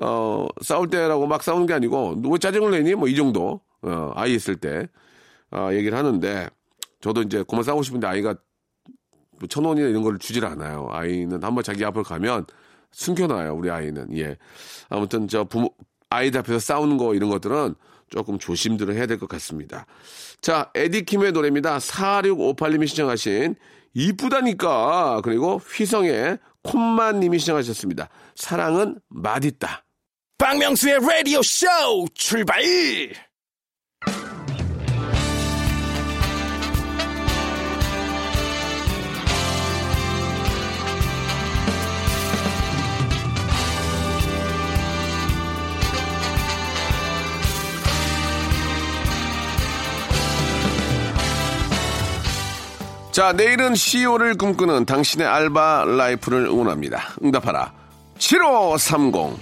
어, 0.02 0.48
싸울 0.62 0.90
때라고 0.90 1.28
막 1.28 1.44
싸우는 1.44 1.66
게 1.68 1.74
아니고 1.74 2.16
누구 2.22 2.38
짜증을 2.40 2.72
내니 2.72 2.96
뭐 2.96 3.08
이 3.08 3.16
정도 3.16 3.62
어, 3.82 4.12
아이 4.16 4.34
있을 4.36 4.56
때 4.58 4.88
어, 5.52 5.70
얘기를 5.74 5.98
하는데 5.98 6.50
저도 7.02 7.22
이제 7.24 7.44
그만 7.48 7.64
싸우고 7.64 7.84
싶은데 7.84 8.08
아이가 8.08 8.36
뭐천 9.40 9.64
원이나 9.66 9.88
이런 9.88 10.04
걸 10.04 10.18
주질 10.20 10.46
않아요. 10.46 10.88
아이는 10.92 11.44
한번 11.44 11.64
자기 11.64 11.86
앞을 11.86 12.04
가면 12.04 12.46
숨겨놔요. 12.92 13.54
우리 13.56 13.70
아이는 13.70 14.18
예 14.18 14.38
아무튼 14.90 15.28
저 15.28 15.44
부모 15.44 15.70
아이들 16.10 16.40
앞에서 16.40 16.60
싸우는 16.60 16.98
거 16.98 17.14
이런 17.16 17.30
것들은 17.30 17.76
조금 18.10 18.40
조심들을 18.40 18.96
해야 18.96 19.06
될 19.06 19.18
것 19.18 19.28
같습니다. 19.30 19.86
자, 20.42 20.72
에디킴의 20.76 21.32
노래입니다. 21.34 21.78
4658님이 21.80 22.88
시청하신 22.88 23.56
이쁘다니까. 23.94 25.22
그리고 25.24 25.58
휘성의 25.58 26.38
콤만님이 26.64 27.40
시청하셨습니다. 27.40 28.10
사랑은 28.36 29.00
맛있다. 29.10 29.84
박명수의 30.38 31.00
라디오 31.02 31.42
쇼 31.42 31.66
출발! 32.14 32.62
자, 53.18 53.34
내일은 53.34 53.74
CEO를 53.74 54.36
꿈꾸는 54.36 54.86
당신의 54.86 55.26
알바 55.26 55.86
라이프를 55.86 56.46
응원합니다. 56.46 57.16
응답하라. 57.24 57.74
7530. 58.20 59.36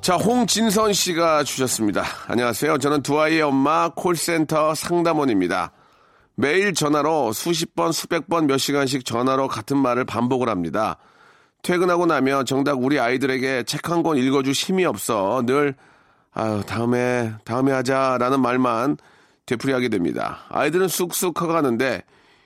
자, 0.00 0.14
홍진선 0.14 0.92
씨가 0.92 1.42
주셨습니다. 1.42 2.04
안녕하세요. 2.28 2.78
저는 2.78 3.02
두 3.02 3.20
아이의 3.20 3.42
엄마 3.42 3.88
콜센터 3.88 4.76
상담원입니다. 4.76 5.72
매일 6.36 6.74
전화로 6.74 7.32
수십 7.32 7.74
번, 7.74 7.90
수백 7.90 8.28
번, 8.28 8.46
몇 8.46 8.58
시간씩 8.58 9.04
전화로 9.04 9.48
같은 9.48 9.76
말을 9.78 10.04
반복을 10.04 10.48
합니다. 10.48 10.96
퇴근하고 11.66 12.06
나면 12.06 12.46
정작 12.46 12.80
우리 12.80 13.00
아이들에게 13.00 13.64
책 13.64 13.90
한 13.90 14.04
권 14.04 14.18
읽어줄 14.18 14.52
힘이 14.52 14.84
없어 14.84 15.42
늘, 15.44 15.74
아유, 16.32 16.62
다음에, 16.64 17.32
다음에 17.44 17.72
하자라는 17.72 18.40
말만 18.40 18.98
되풀이하게 19.46 19.88
됩니다. 19.88 20.44
아이들은 20.50 20.86
쑥쑥 20.86 21.34
커가는데 21.34 22.04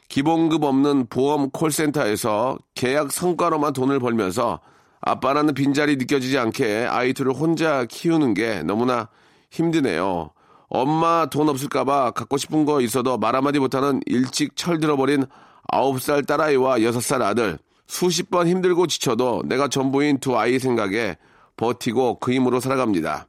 기본급 0.08 0.64
없는 0.64 1.08
보험 1.10 1.50
콜센터에서 1.50 2.56
계약 2.74 3.12
성과로만 3.12 3.74
돈을 3.74 3.98
벌면서 4.00 4.60
아빠라는 5.02 5.52
빈자리 5.52 5.96
느껴지지 5.96 6.38
않게 6.38 6.86
아이 6.88 7.12
들을 7.12 7.32
혼자 7.34 7.84
키우는 7.84 8.32
게 8.32 8.62
너무나 8.62 9.08
힘드네요. 9.50 10.30
엄마 10.70 11.26
돈 11.26 11.50
없을까봐 11.50 12.12
갖고 12.12 12.38
싶은 12.38 12.64
거 12.64 12.80
있어도 12.80 13.18
말 13.18 13.36
한마디 13.36 13.58
못하는 13.58 14.00
일찍 14.06 14.56
철들어버린 14.56 15.26
9살 15.70 16.26
딸아이와 16.26 16.78
6살 16.78 17.20
아들. 17.20 17.58
수십 17.90 18.30
번 18.30 18.46
힘들고 18.46 18.86
지쳐도 18.86 19.42
내가 19.46 19.66
전부인 19.66 20.18
두 20.18 20.38
아이 20.38 20.60
생각에 20.60 21.16
버티고 21.56 22.20
그 22.20 22.32
힘으로 22.32 22.60
살아갑니다. 22.60 23.26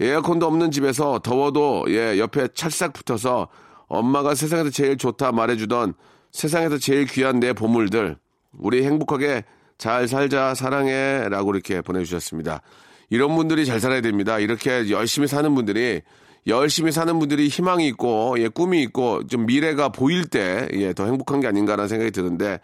에어컨도 0.00 0.44
없는 0.44 0.72
집에서 0.72 1.20
더워도 1.20 1.84
예, 1.90 2.18
옆에 2.18 2.48
찰싹 2.52 2.92
붙어서 2.94 3.46
엄마가 3.86 4.34
세상에서 4.34 4.70
제일 4.70 4.96
좋다 4.96 5.30
말해주던 5.30 5.94
세상에서 6.32 6.78
제일 6.78 7.06
귀한 7.06 7.38
내 7.38 7.52
보물들. 7.52 8.16
우리 8.58 8.84
행복하게 8.84 9.44
잘 9.78 10.08
살자, 10.08 10.54
사랑해. 10.54 11.28
라고 11.28 11.54
이렇게 11.54 11.80
보내주셨습니다. 11.80 12.60
이런 13.08 13.36
분들이 13.36 13.64
잘 13.66 13.78
살아야 13.78 14.00
됩니다. 14.00 14.40
이렇게 14.40 14.90
열심히 14.90 15.28
사는 15.28 15.54
분들이, 15.54 16.02
열심히 16.48 16.90
사는 16.90 17.16
분들이 17.20 17.46
희망이 17.46 17.86
있고, 17.88 18.34
예, 18.38 18.48
꿈이 18.48 18.82
있고, 18.82 19.26
좀 19.28 19.46
미래가 19.46 19.90
보일 19.90 20.24
때, 20.24 20.68
예, 20.72 20.92
더 20.92 21.04
행복한 21.06 21.40
게 21.40 21.46
아닌가라는 21.46 21.88
생각이 21.88 22.10
드는데, 22.10 22.58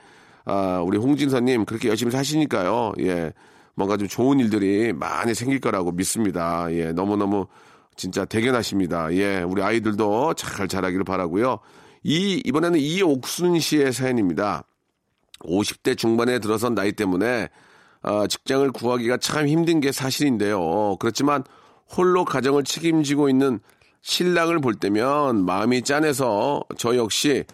아, 0.48 0.80
우리 0.80 0.96
홍진서님, 0.96 1.66
그렇게 1.66 1.90
열심히 1.90 2.10
사시니까요, 2.10 2.94
예, 3.00 3.32
뭔가 3.74 3.98
좀 3.98 4.08
좋은 4.08 4.40
일들이 4.40 4.94
많이 4.94 5.34
생길 5.34 5.60
거라고 5.60 5.92
믿습니다. 5.92 6.66
예, 6.72 6.92
너무너무 6.92 7.46
진짜 7.96 8.24
대견하십니다. 8.24 9.12
예, 9.12 9.42
우리 9.42 9.62
아이들도 9.62 10.34
잘 10.34 10.66
자라기를 10.66 11.04
바라고요 11.04 11.58
이, 12.02 12.40
이번에는 12.46 12.78
이옥순 12.78 13.60
씨의 13.60 13.92
사연입니다. 13.92 14.64
50대 15.40 15.98
중반에 15.98 16.38
들어선 16.38 16.74
나이 16.74 16.92
때문에 16.92 17.48
어, 18.02 18.26
직장을 18.26 18.70
구하기가 18.72 19.18
참 19.18 19.46
힘든 19.46 19.80
게 19.80 19.92
사실인데요. 19.92 20.96
그렇지만 20.98 21.44
홀로 21.94 22.24
가정을 22.24 22.64
책임지고 22.64 23.28
있는 23.28 23.60
신랑을 24.00 24.60
볼 24.60 24.74
때면 24.74 25.44
마음이 25.44 25.82
짠해서 25.82 26.62
저 26.78 26.96
역시 26.96 27.44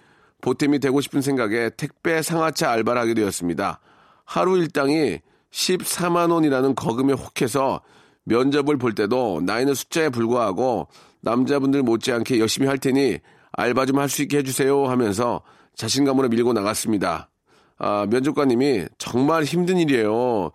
보탬이 0.44 0.78
되고 0.78 1.00
싶은 1.00 1.22
생각에 1.22 1.70
택배 1.70 2.20
상하차 2.20 2.70
알바를 2.70 3.00
하게 3.00 3.14
되었습니다. 3.14 3.80
하루 4.26 4.58
일당이 4.58 5.20
14만 5.50 6.30
원이라는 6.30 6.74
거금에 6.74 7.14
혹해서 7.14 7.80
면접을 8.24 8.76
볼 8.76 8.94
때도 8.94 9.40
나이는 9.42 9.72
숫자에 9.72 10.10
불과하고 10.10 10.88
남자분들 11.22 11.82
못지않게 11.82 12.40
열심히 12.40 12.66
할 12.68 12.76
테니 12.76 13.20
알바 13.52 13.86
좀 13.86 13.98
할 13.98 14.08
수 14.10 14.20
있게 14.22 14.38
해주세요 14.38 14.84
하면서 14.86 15.40
자신감으로 15.76 16.28
밀고 16.28 16.52
나갔습니다. 16.52 17.30
아, 17.78 18.06
면접관님이 18.10 18.84
정말 18.98 19.44
힘든 19.44 19.78
일이에요. 19.78 20.50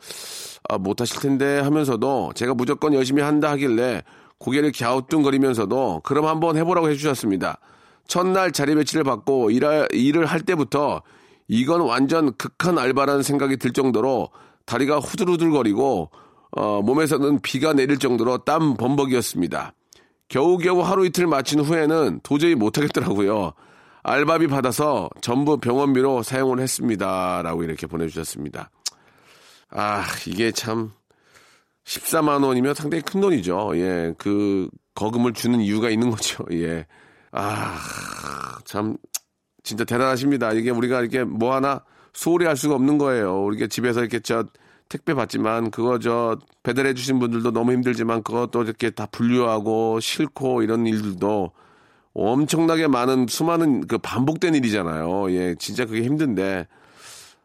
아, 0.69 0.77
못하실 0.77 1.19
텐데 1.19 1.59
하면서도 1.59 2.33
제가 2.35 2.53
무조건 2.53 2.93
열심히 2.93 3.23
한다 3.23 3.49
하길래 3.51 4.03
고개를 4.37 4.71
갸우뚱거리면서도 4.71 6.01
그럼 6.03 6.27
한번 6.27 6.57
해보라고 6.57 6.89
해주셨습니다. 6.91 7.59
첫날 8.09 8.51
자리 8.51 8.75
배치를 8.75 9.03
받고 9.03 9.51
일할, 9.51 9.87
일을 9.93 10.25
할 10.25 10.41
때부터 10.41 11.03
이건 11.47 11.81
완전 11.81 12.33
극한 12.35 12.77
알바라는 12.77 13.23
생각이 13.23 13.57
들 13.57 13.71
정도로 13.71 14.29
다리가 14.65 14.97
후들후들거리고 14.97 16.09
어, 16.51 16.81
몸에서는 16.81 17.39
비가 17.41 17.73
내릴 17.73 17.99
정도로 17.99 18.39
땀 18.39 18.75
범벅이었습니다. 18.75 19.73
겨우겨우 20.27 20.81
하루 20.81 21.05
이틀 21.05 21.27
마친 21.27 21.59
후에는 21.59 22.21
도저히 22.23 22.55
못하겠더라고요. 22.55 23.53
알바비 24.01 24.47
받아서 24.47 25.09
전부 25.21 25.57
병원비로 25.57 26.23
사용을 26.23 26.59
했습니다. 26.59 27.41
라고 27.43 27.63
이렇게 27.63 27.85
보내주셨습니다. 27.85 28.71
아, 29.69 30.03
이게 30.25 30.51
참 30.51 30.91
14만 31.85 32.43
원이면 32.43 32.73
상당히 32.73 33.03
큰 33.03 33.21
돈이죠. 33.21 33.71
예, 33.75 34.13
그 34.17 34.67
거금을 34.95 35.33
주는 35.33 35.59
이유가 35.59 35.91
있는 35.91 36.09
거죠. 36.09 36.43
예. 36.53 36.87
아, 37.31 37.77
참 38.65 38.97
진짜 39.63 39.83
대단하십니다. 39.83 40.53
이게 40.53 40.69
우리가 40.71 41.01
이렇게 41.01 41.23
뭐 41.23 41.53
하나 41.53 41.83
소홀히 42.13 42.45
할 42.45 42.57
수가 42.57 42.75
없는 42.75 42.97
거예요. 42.97 43.43
우리가 43.45 43.67
집에서 43.67 44.01
이렇게 44.01 44.19
저 44.19 44.45
택배 44.89 45.13
받지만 45.13 45.69
그거 45.71 45.99
저 45.99 46.37
배달해 46.63 46.93
주신 46.93 47.19
분들도 47.19 47.51
너무 47.51 47.71
힘들지만 47.73 48.23
그것도 48.23 48.63
이렇게 48.63 48.89
다 48.89 49.05
분류하고 49.11 49.99
싣고 49.99 50.63
이런 50.63 50.87
일들도 50.87 51.51
엄청나게 52.13 52.87
많은 52.87 53.27
수많은 53.27 53.87
그 53.87 53.97
반복된 53.99 54.55
일이잖아요. 54.55 55.31
예, 55.31 55.55
진짜 55.59 55.85
그게 55.85 56.01
힘든데 56.03 56.67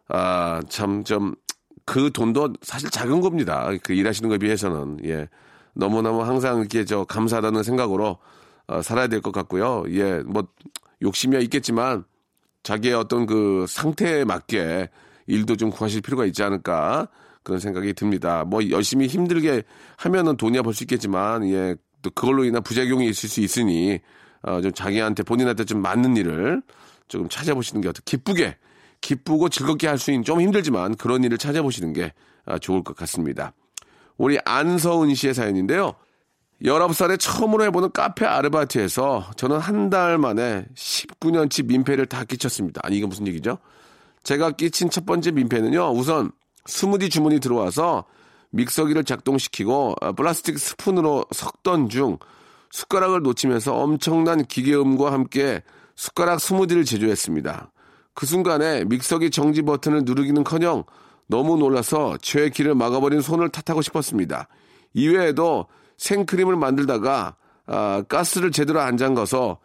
아, 0.09 0.61
참 0.68 1.05
좀 1.05 1.35
그 1.85 2.11
돈도 2.11 2.55
사실 2.62 2.90
작은 2.90 3.20
겁니다. 3.20 3.70
그 3.83 3.92
일하시는 3.92 4.29
거에 4.29 4.38
비해서는 4.38 4.99
예. 5.05 5.29
너무너무 5.75 6.23
항상 6.23 6.61
이렇게 6.61 6.85
저 6.85 7.05
감사하다는 7.05 7.62
생각으로 7.62 8.18
어, 8.66 8.83
살아야 8.83 9.07
될 9.09 9.20
것 9.20 9.33
같고요. 9.33 9.85
예, 9.90 10.20
뭐 10.27 10.46
욕심이 11.03 11.40
있겠지만 11.44 12.05
자기의 12.62 12.94
어떤 12.94 13.27
그 13.27 13.66
상태에 13.68 14.24
맞게 14.24 14.88
일도 15.27 15.57
좀 15.57 15.70
구하실 15.70 16.00
필요가 16.03 16.24
있지 16.24 16.42
않을까 16.42 17.09
그런 17.42 17.61
생각이 17.61 17.92
듭니다. 17.92 18.44
뭐 18.44 18.68
열심히 18.70 19.07
힘들게 19.07 19.62
하면은 19.98 20.37
돈이야 20.37 20.62
벌 20.62 20.72
수 20.72 20.85
있겠지만 20.85 21.46
예, 21.50 21.77
또 22.03 22.11
그걸로 22.11 22.44
인한 22.44 22.62
부작용이 22.62 23.09
있을 23.09 23.29
수 23.29 23.40
있으니 23.40 24.00
어, 24.42 24.61
좀 24.61 24.72
자기한테 24.72 25.22
본인한테 25.22 25.64
좀 25.64 25.81
맞는 25.83 26.16
일을 26.16 26.62
조금 27.09 27.29
찾아보시는 27.29 27.81
게 27.83 27.88
어떻게 27.88 28.16
기쁘게 28.16 28.57
기쁘고 29.00 29.50
즐겁게 29.50 29.87
할 29.88 29.98
수 29.98 30.11
있는 30.11 30.24
좀 30.24 30.40
힘들지만 30.40 30.94
그런 30.96 31.22
일을 31.24 31.37
찾아보시는 31.38 31.92
게 31.92 32.12
아, 32.46 32.59
좋을 32.59 32.83
것 32.83 32.96
같습니다. 32.96 33.53
우리 34.16 34.38
안서은 34.44 35.14
씨의 35.14 35.35
사연인데요. 35.35 35.94
19살에 36.62 37.19
처음으로 37.19 37.64
해보는 37.64 37.90
카페 37.93 38.25
아르바이트에서 38.27 39.31
저는 39.37 39.59
한 39.59 39.90
달 39.90 40.19
만에 40.19 40.67
19년치 40.75 41.67
민폐를 41.67 42.07
다 42.07 42.25
끼쳤습니다. 42.25 42.81
아니, 42.85 42.97
이게 42.97 43.07
무슨 43.07 43.27
얘기죠? 43.27 43.59
제가 44.23 44.53
끼친 44.53 44.88
첫 44.88 45.05
번째 45.05 45.33
민폐는요, 45.33 45.90
우선 45.93 46.33
스무디 46.67 47.11
주문이 47.11 47.40
들어와서 47.40 48.05
믹서기를 48.51 49.05
작동시키고 49.05 49.97
어, 50.01 50.12
플라스틱 50.12 50.59
스푼으로 50.59 51.27
섞던 51.33 51.90
중 51.90 52.19
숟가락을 52.71 53.21
놓치면서 53.23 53.75
엄청난 53.75 54.45
기계음과 54.45 55.12
함께 55.12 55.62
숟가락 55.97 56.40
스무디를 56.40 56.85
제조했습니다. 56.85 57.71
그 58.14 58.27
순간에 58.27 58.85
믹서기 58.85 59.31
정지 59.31 59.62
버튼을 59.62 60.03
누르기는커녕 60.05 60.85
너무 61.27 61.57
놀라서 61.57 62.17
제 62.23 62.49
길을 62.49 62.75
막아버린 62.75 63.21
손을 63.21 63.49
탓하고 63.51 63.83
싶었습니다. 63.83 64.49
이외에도 64.95 65.67
생크림을 65.98 66.57
만들다가 66.57 67.37
아, 67.66 68.02
가스를 68.09 68.50
제대로 68.50 68.80
안 68.80 68.96
잠가서 68.96 69.59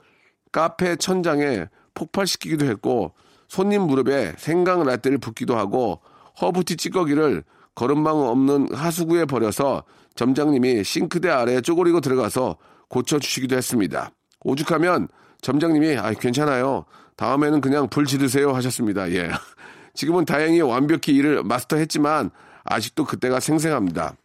카페 0.51 0.95
천장에 0.95 1.67
폭발시키기도 1.93 2.65
했고 2.65 3.13
손님 3.47 3.83
무릎에 3.83 4.33
생강 4.37 4.83
라떼를 4.83 5.17
붓기도 5.17 5.57
하고 5.57 6.01
허브티 6.41 6.77
찌꺼기를 6.77 7.43
거름망 7.75 8.17
없는 8.17 8.73
하수구에 8.73 9.25
버려서 9.25 9.83
점장님이 10.15 10.83
싱크대 10.83 11.29
아래에 11.29 11.61
쪼그리고 11.61 12.01
들어가서 12.01 12.57
고쳐주시기도 12.89 13.55
했습니다. 13.55 14.11
오죽하면 14.41 15.07
점장님이 15.41 15.97
아 15.97 16.13
괜찮아요. 16.13 16.85
다음에는 17.15 17.61
그냥 17.61 17.89
불 17.89 18.05
지르세요 18.05 18.53
하셨습니다. 18.53 19.11
예. 19.11 19.29
지금은 19.93 20.25
다행히 20.25 20.61
완벽히 20.61 21.13
일을 21.15 21.43
마스터했지만 21.43 22.31
아직도 22.63 23.05
그때가 23.05 23.39
생생합니다. 23.39 24.15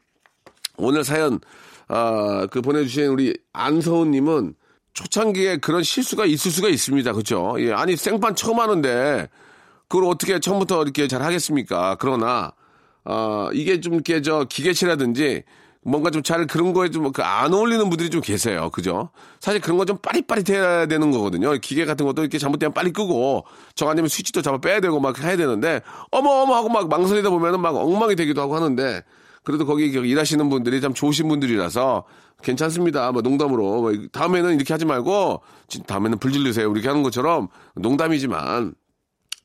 오늘 0.76 1.04
사연 1.04 1.40
아, 1.88 2.46
그 2.50 2.60
보내주신 2.62 3.06
우리 3.06 3.36
안서훈님은 3.52 4.54
초창기에 4.94 5.56
그런 5.58 5.82
실수가 5.82 6.24
있을 6.24 6.50
수가 6.50 6.68
있습니다. 6.68 7.12
그렇죠? 7.12 7.56
예, 7.58 7.72
아니 7.72 7.96
생판 7.96 8.36
처음 8.36 8.60
하는데 8.60 9.28
그걸 9.88 10.04
어떻게 10.08 10.38
처음부터 10.40 10.82
이렇게 10.82 11.08
잘 11.08 11.22
하겠습니까? 11.22 11.96
그러나 11.98 12.52
어, 13.04 13.48
이게 13.52 13.80
좀 13.80 13.94
이렇게 13.94 14.22
저 14.22 14.44
기계치라든지 14.48 15.42
뭔가 15.86 16.10
좀 16.10 16.22
잘 16.22 16.46
그런 16.46 16.72
거에 16.72 16.88
좀 16.90 17.12
안 17.18 17.52
어울리는 17.52 17.90
분들이 17.90 18.08
좀 18.08 18.20
계세요. 18.22 18.70
그죠? 18.70 19.10
사실 19.40 19.60
그런 19.60 19.76
거 19.76 19.84
좀 19.84 19.98
빠릿빠릿해야 19.98 20.86
되는 20.86 21.10
거거든요. 21.10 21.52
기계 21.58 21.84
같은 21.84 22.06
것도 22.06 22.22
이렇게 22.22 22.38
잘못되면 22.38 22.72
빨리 22.72 22.90
끄고 22.92 23.44
저 23.74 23.88
아니면 23.88 24.08
스위치도 24.08 24.40
잡아 24.42 24.58
빼야 24.58 24.80
되고 24.80 24.98
막 25.00 25.18
해야 25.22 25.36
되는데 25.36 25.82
어머 26.10 26.30
어머 26.30 26.54
하고 26.54 26.68
막 26.70 26.88
망설이다 26.88 27.28
보면은 27.28 27.60
막 27.60 27.76
엉망이 27.76 28.16
되기도 28.16 28.40
하고 28.40 28.56
하는데 28.56 29.02
그래도 29.44 29.66
거기 29.66 29.87
일하시는 29.87 30.48
분들이 30.48 30.80
참 30.80 30.94
좋으신 30.94 31.28
분들이라서 31.28 32.04
괜찮습니다. 32.42 33.12
뭐 33.12 33.22
농담으로 33.22 33.80
뭐 33.83 33.92
다음에는 34.12 34.57
이렇게 34.57 34.74
하지 34.74 34.85
말고 34.85 35.42
다음에는 35.87 36.18
불 36.18 36.33
질르세요. 36.33 36.70
이렇게 36.72 36.88
하는 36.88 37.02
것처럼 37.02 37.48
농담이지만 37.76 38.74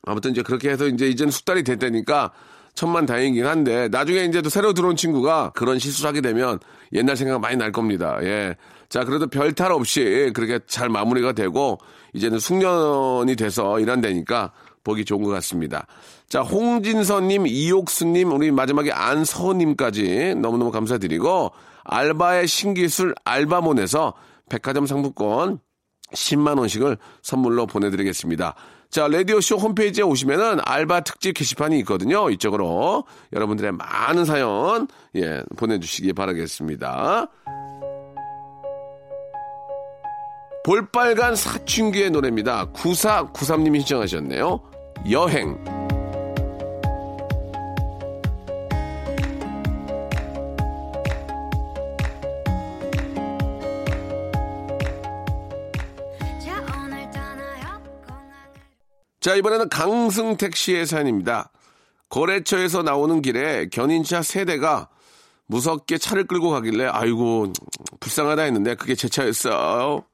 아무튼 0.02 0.30
이제 0.32 0.42
그렇게 0.42 0.70
해서 0.70 0.86
이제 0.86 1.08
이제는 1.08 1.30
숙달이 1.30 1.62
됐다니까 1.62 2.32
천만 2.74 3.04
다행이긴 3.04 3.46
한데 3.46 3.88
나중에 3.88 4.24
이제 4.24 4.42
또 4.42 4.48
새로 4.48 4.72
들어온 4.72 4.96
친구가 4.96 5.52
그런 5.54 5.78
실수를 5.78 6.08
하게 6.08 6.20
되면 6.20 6.58
옛날 6.92 7.16
생각 7.16 7.40
많이 7.40 7.56
날 7.56 7.72
겁니다. 7.72 8.18
예. 8.22 8.56
자, 8.88 9.04
그래도 9.04 9.26
별 9.26 9.52
탈 9.52 9.72
없이 9.72 10.30
그렇게 10.34 10.60
잘 10.66 10.88
마무리가 10.88 11.32
되고 11.32 11.78
이제는 12.14 12.38
숙련이 12.38 13.36
돼서 13.36 13.78
일한다니까 13.80 14.52
보기 14.84 15.04
좋은 15.04 15.22
것 15.22 15.30
같습니다. 15.30 15.86
자, 16.28 16.42
홍진서님, 16.42 17.46
이옥수님, 17.46 18.32
우리 18.32 18.50
마지막에 18.50 18.92
안서님까지 18.92 20.36
너무너무 20.36 20.70
감사드리고 20.70 21.50
알바의 21.84 22.46
신기술 22.46 23.14
알바몬에서 23.24 24.14
백화점 24.48 24.86
상품권 24.86 25.60
10만원씩을 26.12 26.98
선물로 27.22 27.66
보내드리겠습니다. 27.66 28.54
자, 28.90 29.06
라디오쇼 29.06 29.56
홈페이지에 29.56 30.02
오시면은 30.02 30.58
알바 30.64 31.00
특집 31.00 31.34
게시판이 31.34 31.78
있거든요. 31.80 32.28
이쪽으로 32.30 33.04
여러분들의 33.32 33.72
많은 33.72 34.24
사연, 34.24 34.88
예, 35.14 35.44
보내주시기 35.56 36.12
바라겠습니다. 36.12 37.28
볼빨간 40.64 41.36
사춘기의 41.36 42.10
노래입니다. 42.10 42.72
9493님이 42.72 43.78
신청하셨네요. 43.78 44.69
여행. 45.08 45.56
자, 59.20 59.34
이번에는 59.34 59.68
강승택 59.68 60.56
씨의 60.56 60.86
사연입니다. 60.86 61.52
거래처에서 62.08 62.82
나오는 62.82 63.20
길에 63.22 63.68
견인차 63.68 64.22
세대가 64.22 64.88
무섭게 65.46 65.98
차를 65.98 66.26
끌고 66.26 66.50
가길래 66.50 66.86
아이고 66.86 67.52
불쌍하다 68.00 68.42
했는데 68.42 68.74
그게 68.74 68.94
제 68.94 69.08
차였어요. 69.08 70.04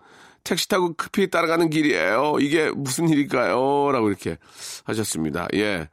택시 0.47 0.69
타고 0.69 0.95
급히 0.95 1.29
따라가는 1.29 1.71
길이에요. 1.71 2.37
이게 2.41 2.71
무슨 2.71 3.09
일일까요? 3.09 3.91
라고 3.93 4.09
이렇게 4.09 4.39
하셨습니다. 4.85 5.49
예. 5.55 5.89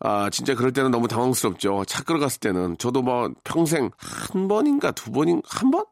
아, 0.00 0.30
진짜 0.30 0.54
그럴 0.54 0.72
때는 0.72 0.90
너무 0.90 1.08
당황스럽죠. 1.08 1.84
차 1.86 2.02
끌어갔을 2.02 2.40
때는. 2.40 2.78
저도 2.78 3.02
뭐 3.02 3.30
평생 3.44 3.90
한 3.98 4.48
번인가 4.48 4.92
두 4.92 5.12
번인, 5.12 5.42
한 5.44 5.70
번? 5.70 5.84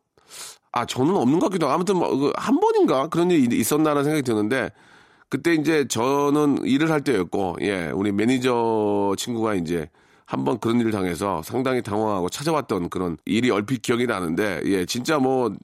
아, 0.73 0.87
저는 0.87 1.15
없는 1.15 1.39
것 1.39 1.49
같기도 1.49 1.67
하고. 1.67 1.75
아무튼 1.75 1.97
뭐한 1.97 2.55
그 2.55 2.61
번인가? 2.61 3.09
그런 3.09 3.31
일이 3.31 3.59
있었나라는 3.59 4.05
생각이 4.05 4.23
드는데 4.23 4.71
그때 5.29 5.55
이제 5.55 5.87
저는 5.87 6.65
일을 6.65 6.91
할 6.91 7.03
때였고, 7.03 7.57
예, 7.61 7.91
우리 7.93 8.13
매니저 8.13 9.15
친구가 9.19 9.55
이제 9.55 9.91
한번 10.25 10.59
그런 10.59 10.81
일을 10.81 10.93
당해서 10.93 11.43
상당히 11.43 11.83
당황하고 11.83 12.29
찾아왔던 12.29 12.89
그런 12.89 13.17
일이 13.27 13.51
얼핏 13.51 13.83
기억이 13.83 14.07
나는데, 14.07 14.63
예, 14.65 14.87
진짜 14.87 15.19
뭐, 15.19 15.49
평, 15.49 15.57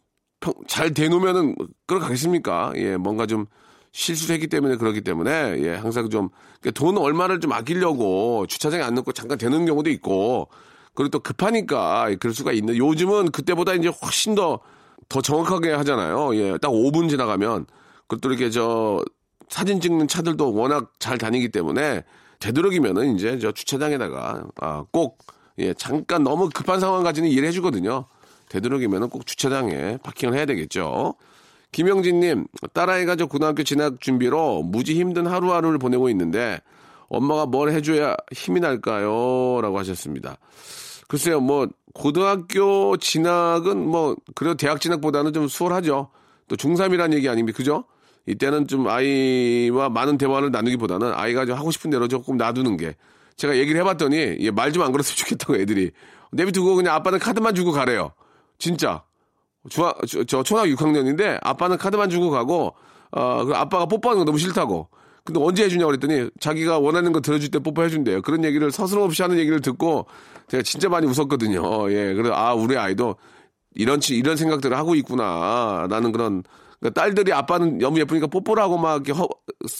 잘 0.66 0.92
대놓으면은 0.94 1.54
끌어가겠습니까? 1.86 2.72
예, 2.76 2.96
뭔가 2.96 3.26
좀 3.26 3.46
실수를 3.92 4.34
했기 4.34 4.46
때문에 4.46 4.76
그렇기 4.76 5.02
때문에, 5.02 5.58
예, 5.62 5.74
항상 5.74 6.08
좀, 6.10 6.30
돈 6.74 6.96
얼마를 6.96 7.40
좀 7.40 7.52
아끼려고 7.52 8.46
주차장에 8.46 8.82
안 8.82 8.94
넣고 8.94 9.12
잠깐 9.12 9.38
대놓는 9.38 9.66
경우도 9.66 9.90
있고, 9.90 10.48
그리고 10.94 11.10
또 11.10 11.20
급하니까 11.20 12.14
그럴 12.20 12.34
수가 12.34 12.52
있는데, 12.52 12.78
요즘은 12.78 13.30
그때보다 13.30 13.74
이제 13.74 13.88
훨씬 13.88 14.34
더, 14.34 14.60
더 15.08 15.20
정확하게 15.20 15.72
하잖아요. 15.72 16.34
예, 16.36 16.58
딱 16.58 16.70
5분 16.70 17.08
지나가면, 17.08 17.66
그것도 18.06 18.30
이렇게 18.30 18.50
저, 18.50 19.02
사진 19.48 19.80
찍는 19.80 20.08
차들도 20.08 20.54
워낙 20.54 20.90
잘 20.98 21.18
다니기 21.18 21.50
때문에 21.50 22.04
되도록이면은 22.40 23.14
이제 23.16 23.38
저 23.38 23.52
주차장에다가 23.52 24.44
아, 24.60 24.84
꼭 24.90 25.18
예, 25.58 25.74
잠깐 25.74 26.24
너무 26.24 26.48
급한 26.48 26.80
상황까지는 26.80 27.28
이해를 27.28 27.48
해주거든요. 27.48 28.06
되도록이면은 28.52 29.08
꼭 29.08 29.26
주차장에 29.26 29.98
파킹을 30.02 30.34
해야 30.36 30.44
되겠죠. 30.46 31.14
김영진님, 31.72 32.46
딸아이가 32.74 33.16
저 33.16 33.26
고등학교 33.26 33.62
진학 33.62 33.98
준비로 34.00 34.62
무지 34.62 34.94
힘든 34.98 35.26
하루하루를 35.26 35.78
보내고 35.78 36.10
있는데 36.10 36.60
엄마가 37.08 37.46
뭘 37.46 37.70
해줘야 37.70 38.14
힘이 38.30 38.60
날까요? 38.60 39.60
라고 39.62 39.78
하셨습니다. 39.78 40.36
글쎄요, 41.08 41.40
뭐, 41.40 41.68
고등학교 41.94 42.96
진학은 42.96 43.86
뭐, 43.86 44.16
그래도 44.34 44.56
대학 44.56 44.80
진학보다는 44.80 45.32
좀 45.32 45.48
수월하죠. 45.48 46.08
또 46.48 46.56
중3이라는 46.56 47.14
얘기 47.14 47.28
아닙니까? 47.28 47.56
그죠? 47.56 47.84
이때는 48.26 48.66
좀 48.68 48.86
아이와 48.88 49.88
많은 49.88 50.16
대화를 50.18 50.50
나누기보다는 50.50 51.12
아이가 51.14 51.44
좀 51.44 51.56
하고 51.56 51.70
싶은 51.70 51.90
대로 51.90 52.06
조금 52.06 52.36
놔두는 52.36 52.76
게 52.76 52.96
제가 53.36 53.56
얘기를 53.56 53.80
해봤더니 53.80 54.50
말 54.52 54.72
좀 54.72 54.82
안 54.82 54.92
걸었으면 54.92 55.16
좋겠다고 55.16 55.56
애들이 55.56 55.90
내비두고 56.32 56.76
그냥 56.76 56.94
아빠는 56.94 57.18
카드만 57.18 57.54
주고 57.54 57.72
가래요. 57.72 58.12
진짜. 58.58 59.02
중학, 59.68 59.96
저, 60.08 60.24
저 60.24 60.42
초등학교 60.42 60.72
6학년인데 60.72 61.38
아빠는 61.42 61.78
카드만 61.78 62.10
주고 62.10 62.30
가고 62.30 62.74
어, 63.12 63.44
그 63.44 63.54
아빠가 63.54 63.86
뽀뽀하는 63.86 64.20
거 64.20 64.24
너무 64.24 64.38
싫다고. 64.38 64.88
근데 65.24 65.40
언제 65.40 65.64
해주냐고 65.64 65.88
그랬더니 65.90 66.30
자기가 66.40 66.78
원하는 66.78 67.12
거 67.12 67.20
들어줄 67.20 67.50
때 67.50 67.58
뽀뽀해준대요. 67.60 68.22
그런 68.22 68.44
얘기를 68.44 68.72
서슴 68.72 68.98
없이 69.00 69.22
하는 69.22 69.38
얘기를 69.38 69.60
듣고 69.60 70.06
제가 70.48 70.62
진짜 70.62 70.88
많이 70.88 71.06
웃었거든요. 71.06 71.90
예. 71.92 72.14
그래서 72.14 72.34
아, 72.34 72.54
우리 72.54 72.76
아이도 72.76 73.16
이런, 73.74 74.00
이런 74.10 74.36
생각들을 74.36 74.76
하고 74.76 74.94
있구나. 74.96 75.86
라는 75.88 76.10
그런 76.10 76.42
그러니까 76.82 77.00
딸들이 77.00 77.32
아빠는 77.32 77.78
너무 77.78 78.00
예쁘니까 78.00 78.26
뽀뽀를 78.26 78.60
하고 78.60 78.76
막 78.76 78.94
이렇게 78.94 79.12
허, 79.12 79.28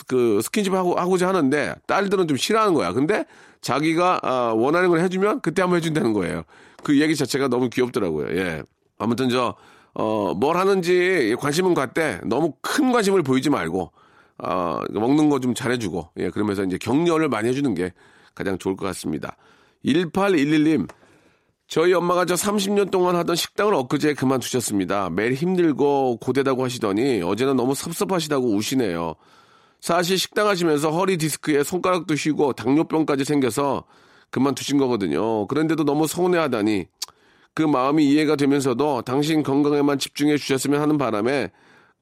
그 0.06 0.40
스킨십 0.40 0.72
하고 0.72 0.94
하고자 0.94 1.26
하는데 1.26 1.74
딸들은 1.88 2.28
좀 2.28 2.36
싫어하는 2.36 2.74
거야. 2.74 2.92
근데 2.92 3.24
자기가 3.60 4.20
아, 4.22 4.52
원하는 4.56 4.88
걸 4.88 5.00
해주면 5.00 5.40
그때 5.40 5.62
한번 5.62 5.78
해준다는 5.78 6.12
거예요. 6.12 6.44
그 6.84 7.00
얘기 7.00 7.16
자체가 7.16 7.48
너무 7.48 7.70
귀엽더라고요. 7.70 8.36
예. 8.38 8.62
아무튼 8.98 9.28
저 9.30 9.56
어, 9.94 10.32
뭘 10.34 10.56
하는지 10.56 11.34
관심은 11.40 11.74
갖되 11.74 12.20
너무 12.24 12.54
큰 12.62 12.92
관심을 12.92 13.24
보이지 13.24 13.50
말고 13.50 13.90
어, 14.38 14.78
먹는 14.92 15.28
거 15.28 15.40
좀 15.40 15.54
잘해주고 15.54 16.10
예 16.18 16.30
그러면서 16.30 16.62
이제 16.62 16.78
격려를 16.78 17.28
많이 17.28 17.48
해주는 17.48 17.74
게 17.74 17.92
가장 18.34 18.58
좋을 18.58 18.76
것 18.76 18.86
같습니다. 18.86 19.36
1811님 19.84 20.88
저희 21.72 21.94
엄마가 21.94 22.26
저 22.26 22.34
30년 22.34 22.90
동안 22.90 23.16
하던 23.16 23.34
식당을 23.34 23.72
엊그제 23.72 24.12
그만두셨습니다. 24.12 25.08
매일 25.08 25.32
힘들고 25.32 26.18
고되다고 26.18 26.62
하시더니 26.62 27.22
어제는 27.22 27.56
너무 27.56 27.74
섭섭하시다고 27.74 28.46
우시네요. 28.54 29.14
사실 29.80 30.18
식당 30.18 30.48
하시면서 30.48 30.90
허리 30.90 31.16
디스크에 31.16 31.62
손가락도 31.62 32.12
휘고 32.12 32.52
당뇨병까지 32.52 33.24
생겨서 33.24 33.84
그만두신 34.28 34.76
거거든요. 34.76 35.46
그런데도 35.46 35.84
너무 35.84 36.06
서운해하다니 36.06 36.88
그 37.54 37.62
마음이 37.62 38.06
이해가 38.06 38.36
되면서도 38.36 39.00
당신 39.00 39.42
건강에만 39.42 39.98
집중해 39.98 40.36
주셨으면 40.36 40.78
하는 40.78 40.98
바람에 40.98 41.52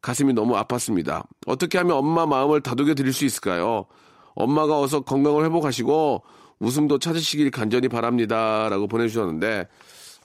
가슴이 0.02 0.32
너무 0.32 0.56
아팠습니다. 0.56 1.24
어떻게 1.46 1.78
하면 1.78 1.96
엄마 1.96 2.26
마음을 2.26 2.60
다독여 2.60 2.94
드릴 2.94 3.12
수 3.12 3.24
있을까요? 3.24 3.86
엄마가 4.34 4.80
어서 4.80 5.02
건강을 5.02 5.44
회복하시고 5.44 6.24
웃음도 6.60 6.98
찾으시길 6.98 7.50
간절히 7.50 7.88
바랍니다. 7.88 8.68
라고 8.70 8.86
보내주셨는데, 8.86 9.66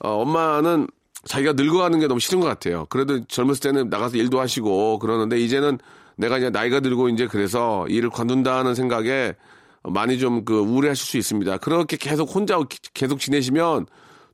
어, 0.00 0.10
엄마는 0.10 0.86
자기가 1.24 1.54
늙어가는 1.54 1.98
게 1.98 2.06
너무 2.06 2.20
싫은 2.20 2.40
것 2.40 2.46
같아요. 2.46 2.86
그래도 2.88 3.24
젊었을 3.24 3.60
때는 3.60 3.88
나가서 3.88 4.16
일도 4.16 4.40
하시고 4.40 4.98
그러는데 5.00 5.40
이제는 5.40 5.78
내가 6.16 6.38
이제 6.38 6.50
나이가 6.50 6.80
들고 6.80 7.08
이제 7.08 7.26
그래서 7.26 7.86
일을 7.88 8.10
관둔다는 8.10 8.74
생각에 8.74 9.34
많이 9.82 10.18
좀 10.18 10.44
그 10.44 10.58
우울해하실 10.58 11.04
수 11.04 11.16
있습니다. 11.16 11.58
그렇게 11.58 11.96
계속 11.96 12.34
혼자 12.34 12.58
계속 12.94 13.18
지내시면 13.18 13.86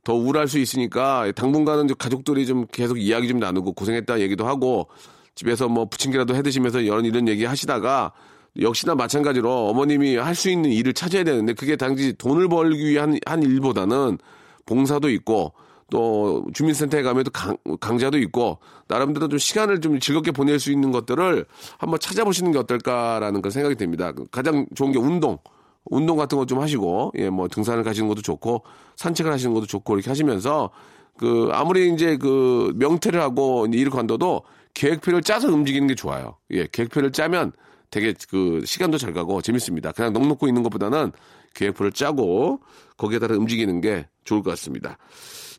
더 0.03 0.13
우울할 0.13 0.47
수 0.47 0.59
있으니까 0.59 1.31
당분간은 1.35 1.87
가족들이 1.97 2.45
좀 2.45 2.65
계속 2.71 2.99
이야기 2.99 3.27
좀 3.27 3.39
나누고 3.39 3.73
고생했다 3.73 4.19
얘기도 4.19 4.45
하고 4.45 4.87
집에서 5.35 5.67
뭐 5.69 5.85
부침개라도 5.85 6.35
해 6.35 6.41
드시면서 6.41 6.81
이런 6.81 7.05
이런 7.05 7.27
얘기 7.27 7.45
하시다가 7.45 8.11
역시나 8.59 8.95
마찬가지로 8.95 9.69
어머님이 9.69 10.15
할 10.17 10.35
수 10.35 10.49
있는 10.49 10.71
일을 10.71 10.93
찾아야 10.93 11.23
되는데 11.23 11.53
그게 11.53 11.75
당시 11.75 12.13
돈을 12.17 12.49
벌기 12.49 12.85
위한 12.85 13.17
한 13.25 13.41
일보다는 13.43 14.17
봉사도 14.65 15.09
있고 15.09 15.53
또 15.91 16.45
주민센터에 16.53 17.03
가면 17.03 17.23
또 17.25 17.31
강, 17.31 17.55
강좌도 17.79 18.17
있고 18.19 18.59
나름대로 18.87 19.27
좀 19.27 19.37
시간을 19.37 19.81
좀 19.81 19.99
즐겁게 19.99 20.31
보낼 20.31 20.59
수 20.59 20.71
있는 20.71 20.91
것들을 20.91 21.45
한번 21.77 21.99
찾아보시는 21.99 22.51
게 22.51 22.57
어떨까라는 22.59 23.41
그 23.41 23.49
생각이 23.49 23.75
됩니다. 23.75 24.11
가장 24.31 24.65
좋은 24.75 24.91
게 24.91 24.97
운동. 24.99 25.37
운동 25.85 26.15
같은 26.17 26.37
거 26.37 26.45
좀 26.45 26.59
하시고 26.61 27.11
예 27.17 27.29
뭐 27.29 27.47
등산을 27.47 27.83
가시는 27.83 28.07
것도 28.07 28.21
좋고 28.21 28.63
산책을 28.95 29.31
하시는 29.31 29.53
것도 29.53 29.65
좋고 29.67 29.95
이렇게 29.95 30.09
하시면서 30.09 30.69
그 31.17 31.49
아무리 31.51 31.93
이제 31.93 32.17
그 32.17 32.71
명태를 32.77 33.21
하고 33.21 33.67
일 33.71 33.89
관둬도 33.89 34.43
계획표를 34.73 35.21
짜서 35.21 35.49
움직이는 35.49 35.87
게 35.87 35.93
좋아요. 35.95 36.37
예, 36.51 36.67
계획표를 36.71 37.11
짜면 37.11 37.51
되게 37.93 38.15
그 38.27 38.63
시간도 38.65 38.97
잘 38.97 39.13
가고 39.13 39.43
재밌습니다. 39.43 39.91
그냥 39.91 40.13
넋 40.13 40.27
놓고 40.27 40.47
있는 40.47 40.63
것보다는 40.63 41.11
계획표를 41.53 41.91
짜고 41.91 42.59
거기에 42.97 43.19
따라 43.19 43.35
움직이는 43.35 43.81
게 43.81 44.07
좋을 44.23 44.41
것 44.41 44.49
같습니다. 44.51 44.97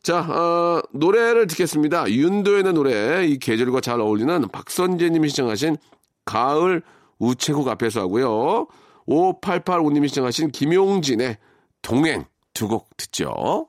자, 0.03 0.19
어, 0.19 0.83
노래를 0.91 1.47
듣겠습니다. 1.47 2.11
윤도현의 2.11 2.73
노래, 2.73 3.25
이 3.25 3.39
계절과 3.39 3.81
잘 3.83 4.01
어울리는 4.01 4.49
박선재님이 4.49 5.29
시청하신 5.29 5.77
가을 6.25 6.83
우체국 7.21 7.69
앞에서 7.69 8.01
하고요. 8.01 8.67
5885님이 9.07 10.09
시청하신 10.09 10.51
김용진의 10.51 11.37
동행 11.83 12.25
두 12.53 12.67
곡 12.67 12.97
듣죠. 12.97 13.69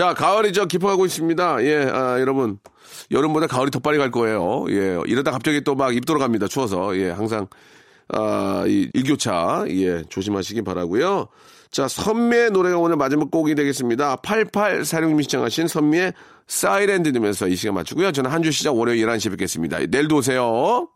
자, 0.00 0.14
가을이 0.14 0.54
저 0.54 0.64
깊어가고 0.64 1.04
있습니다. 1.04 1.62
예, 1.64 1.90
아, 1.92 2.18
여러분. 2.20 2.58
여름보다 3.10 3.46
가을이 3.46 3.70
더 3.70 3.80
빨리 3.80 3.98
갈 3.98 4.10
거예요. 4.10 4.64
예, 4.70 4.98
이러다 5.06 5.30
갑자기 5.30 5.60
또 5.60 5.74
막입 5.74 6.06
돌아갑니다. 6.06 6.48
추워서. 6.48 6.96
예, 6.96 7.10
항상, 7.10 7.48
아, 8.08 8.64
이 8.66 8.88
일교차, 8.94 9.66
예, 9.68 10.02
조심하시기 10.08 10.62
바라고요 10.62 11.28
자, 11.70 11.86
선미의 11.86 12.50
노래가 12.50 12.78
오늘 12.78 12.96
마지막 12.96 13.30
곡이 13.30 13.54
되겠습니다. 13.54 14.16
8846님 14.16 15.22
시청하신 15.22 15.68
선미의 15.68 16.14
사이렌드 16.46 17.12
들으면서 17.12 17.46
이 17.46 17.54
시간 17.54 17.74
마치고요. 17.74 18.12
저는 18.12 18.30
한 18.30 18.42
주 18.42 18.50
시작 18.52 18.74
월요일 18.78 19.06
11시에 19.06 19.30
뵙겠습니다. 19.32 19.80
내일도 19.86 20.16
오세요. 20.16 20.88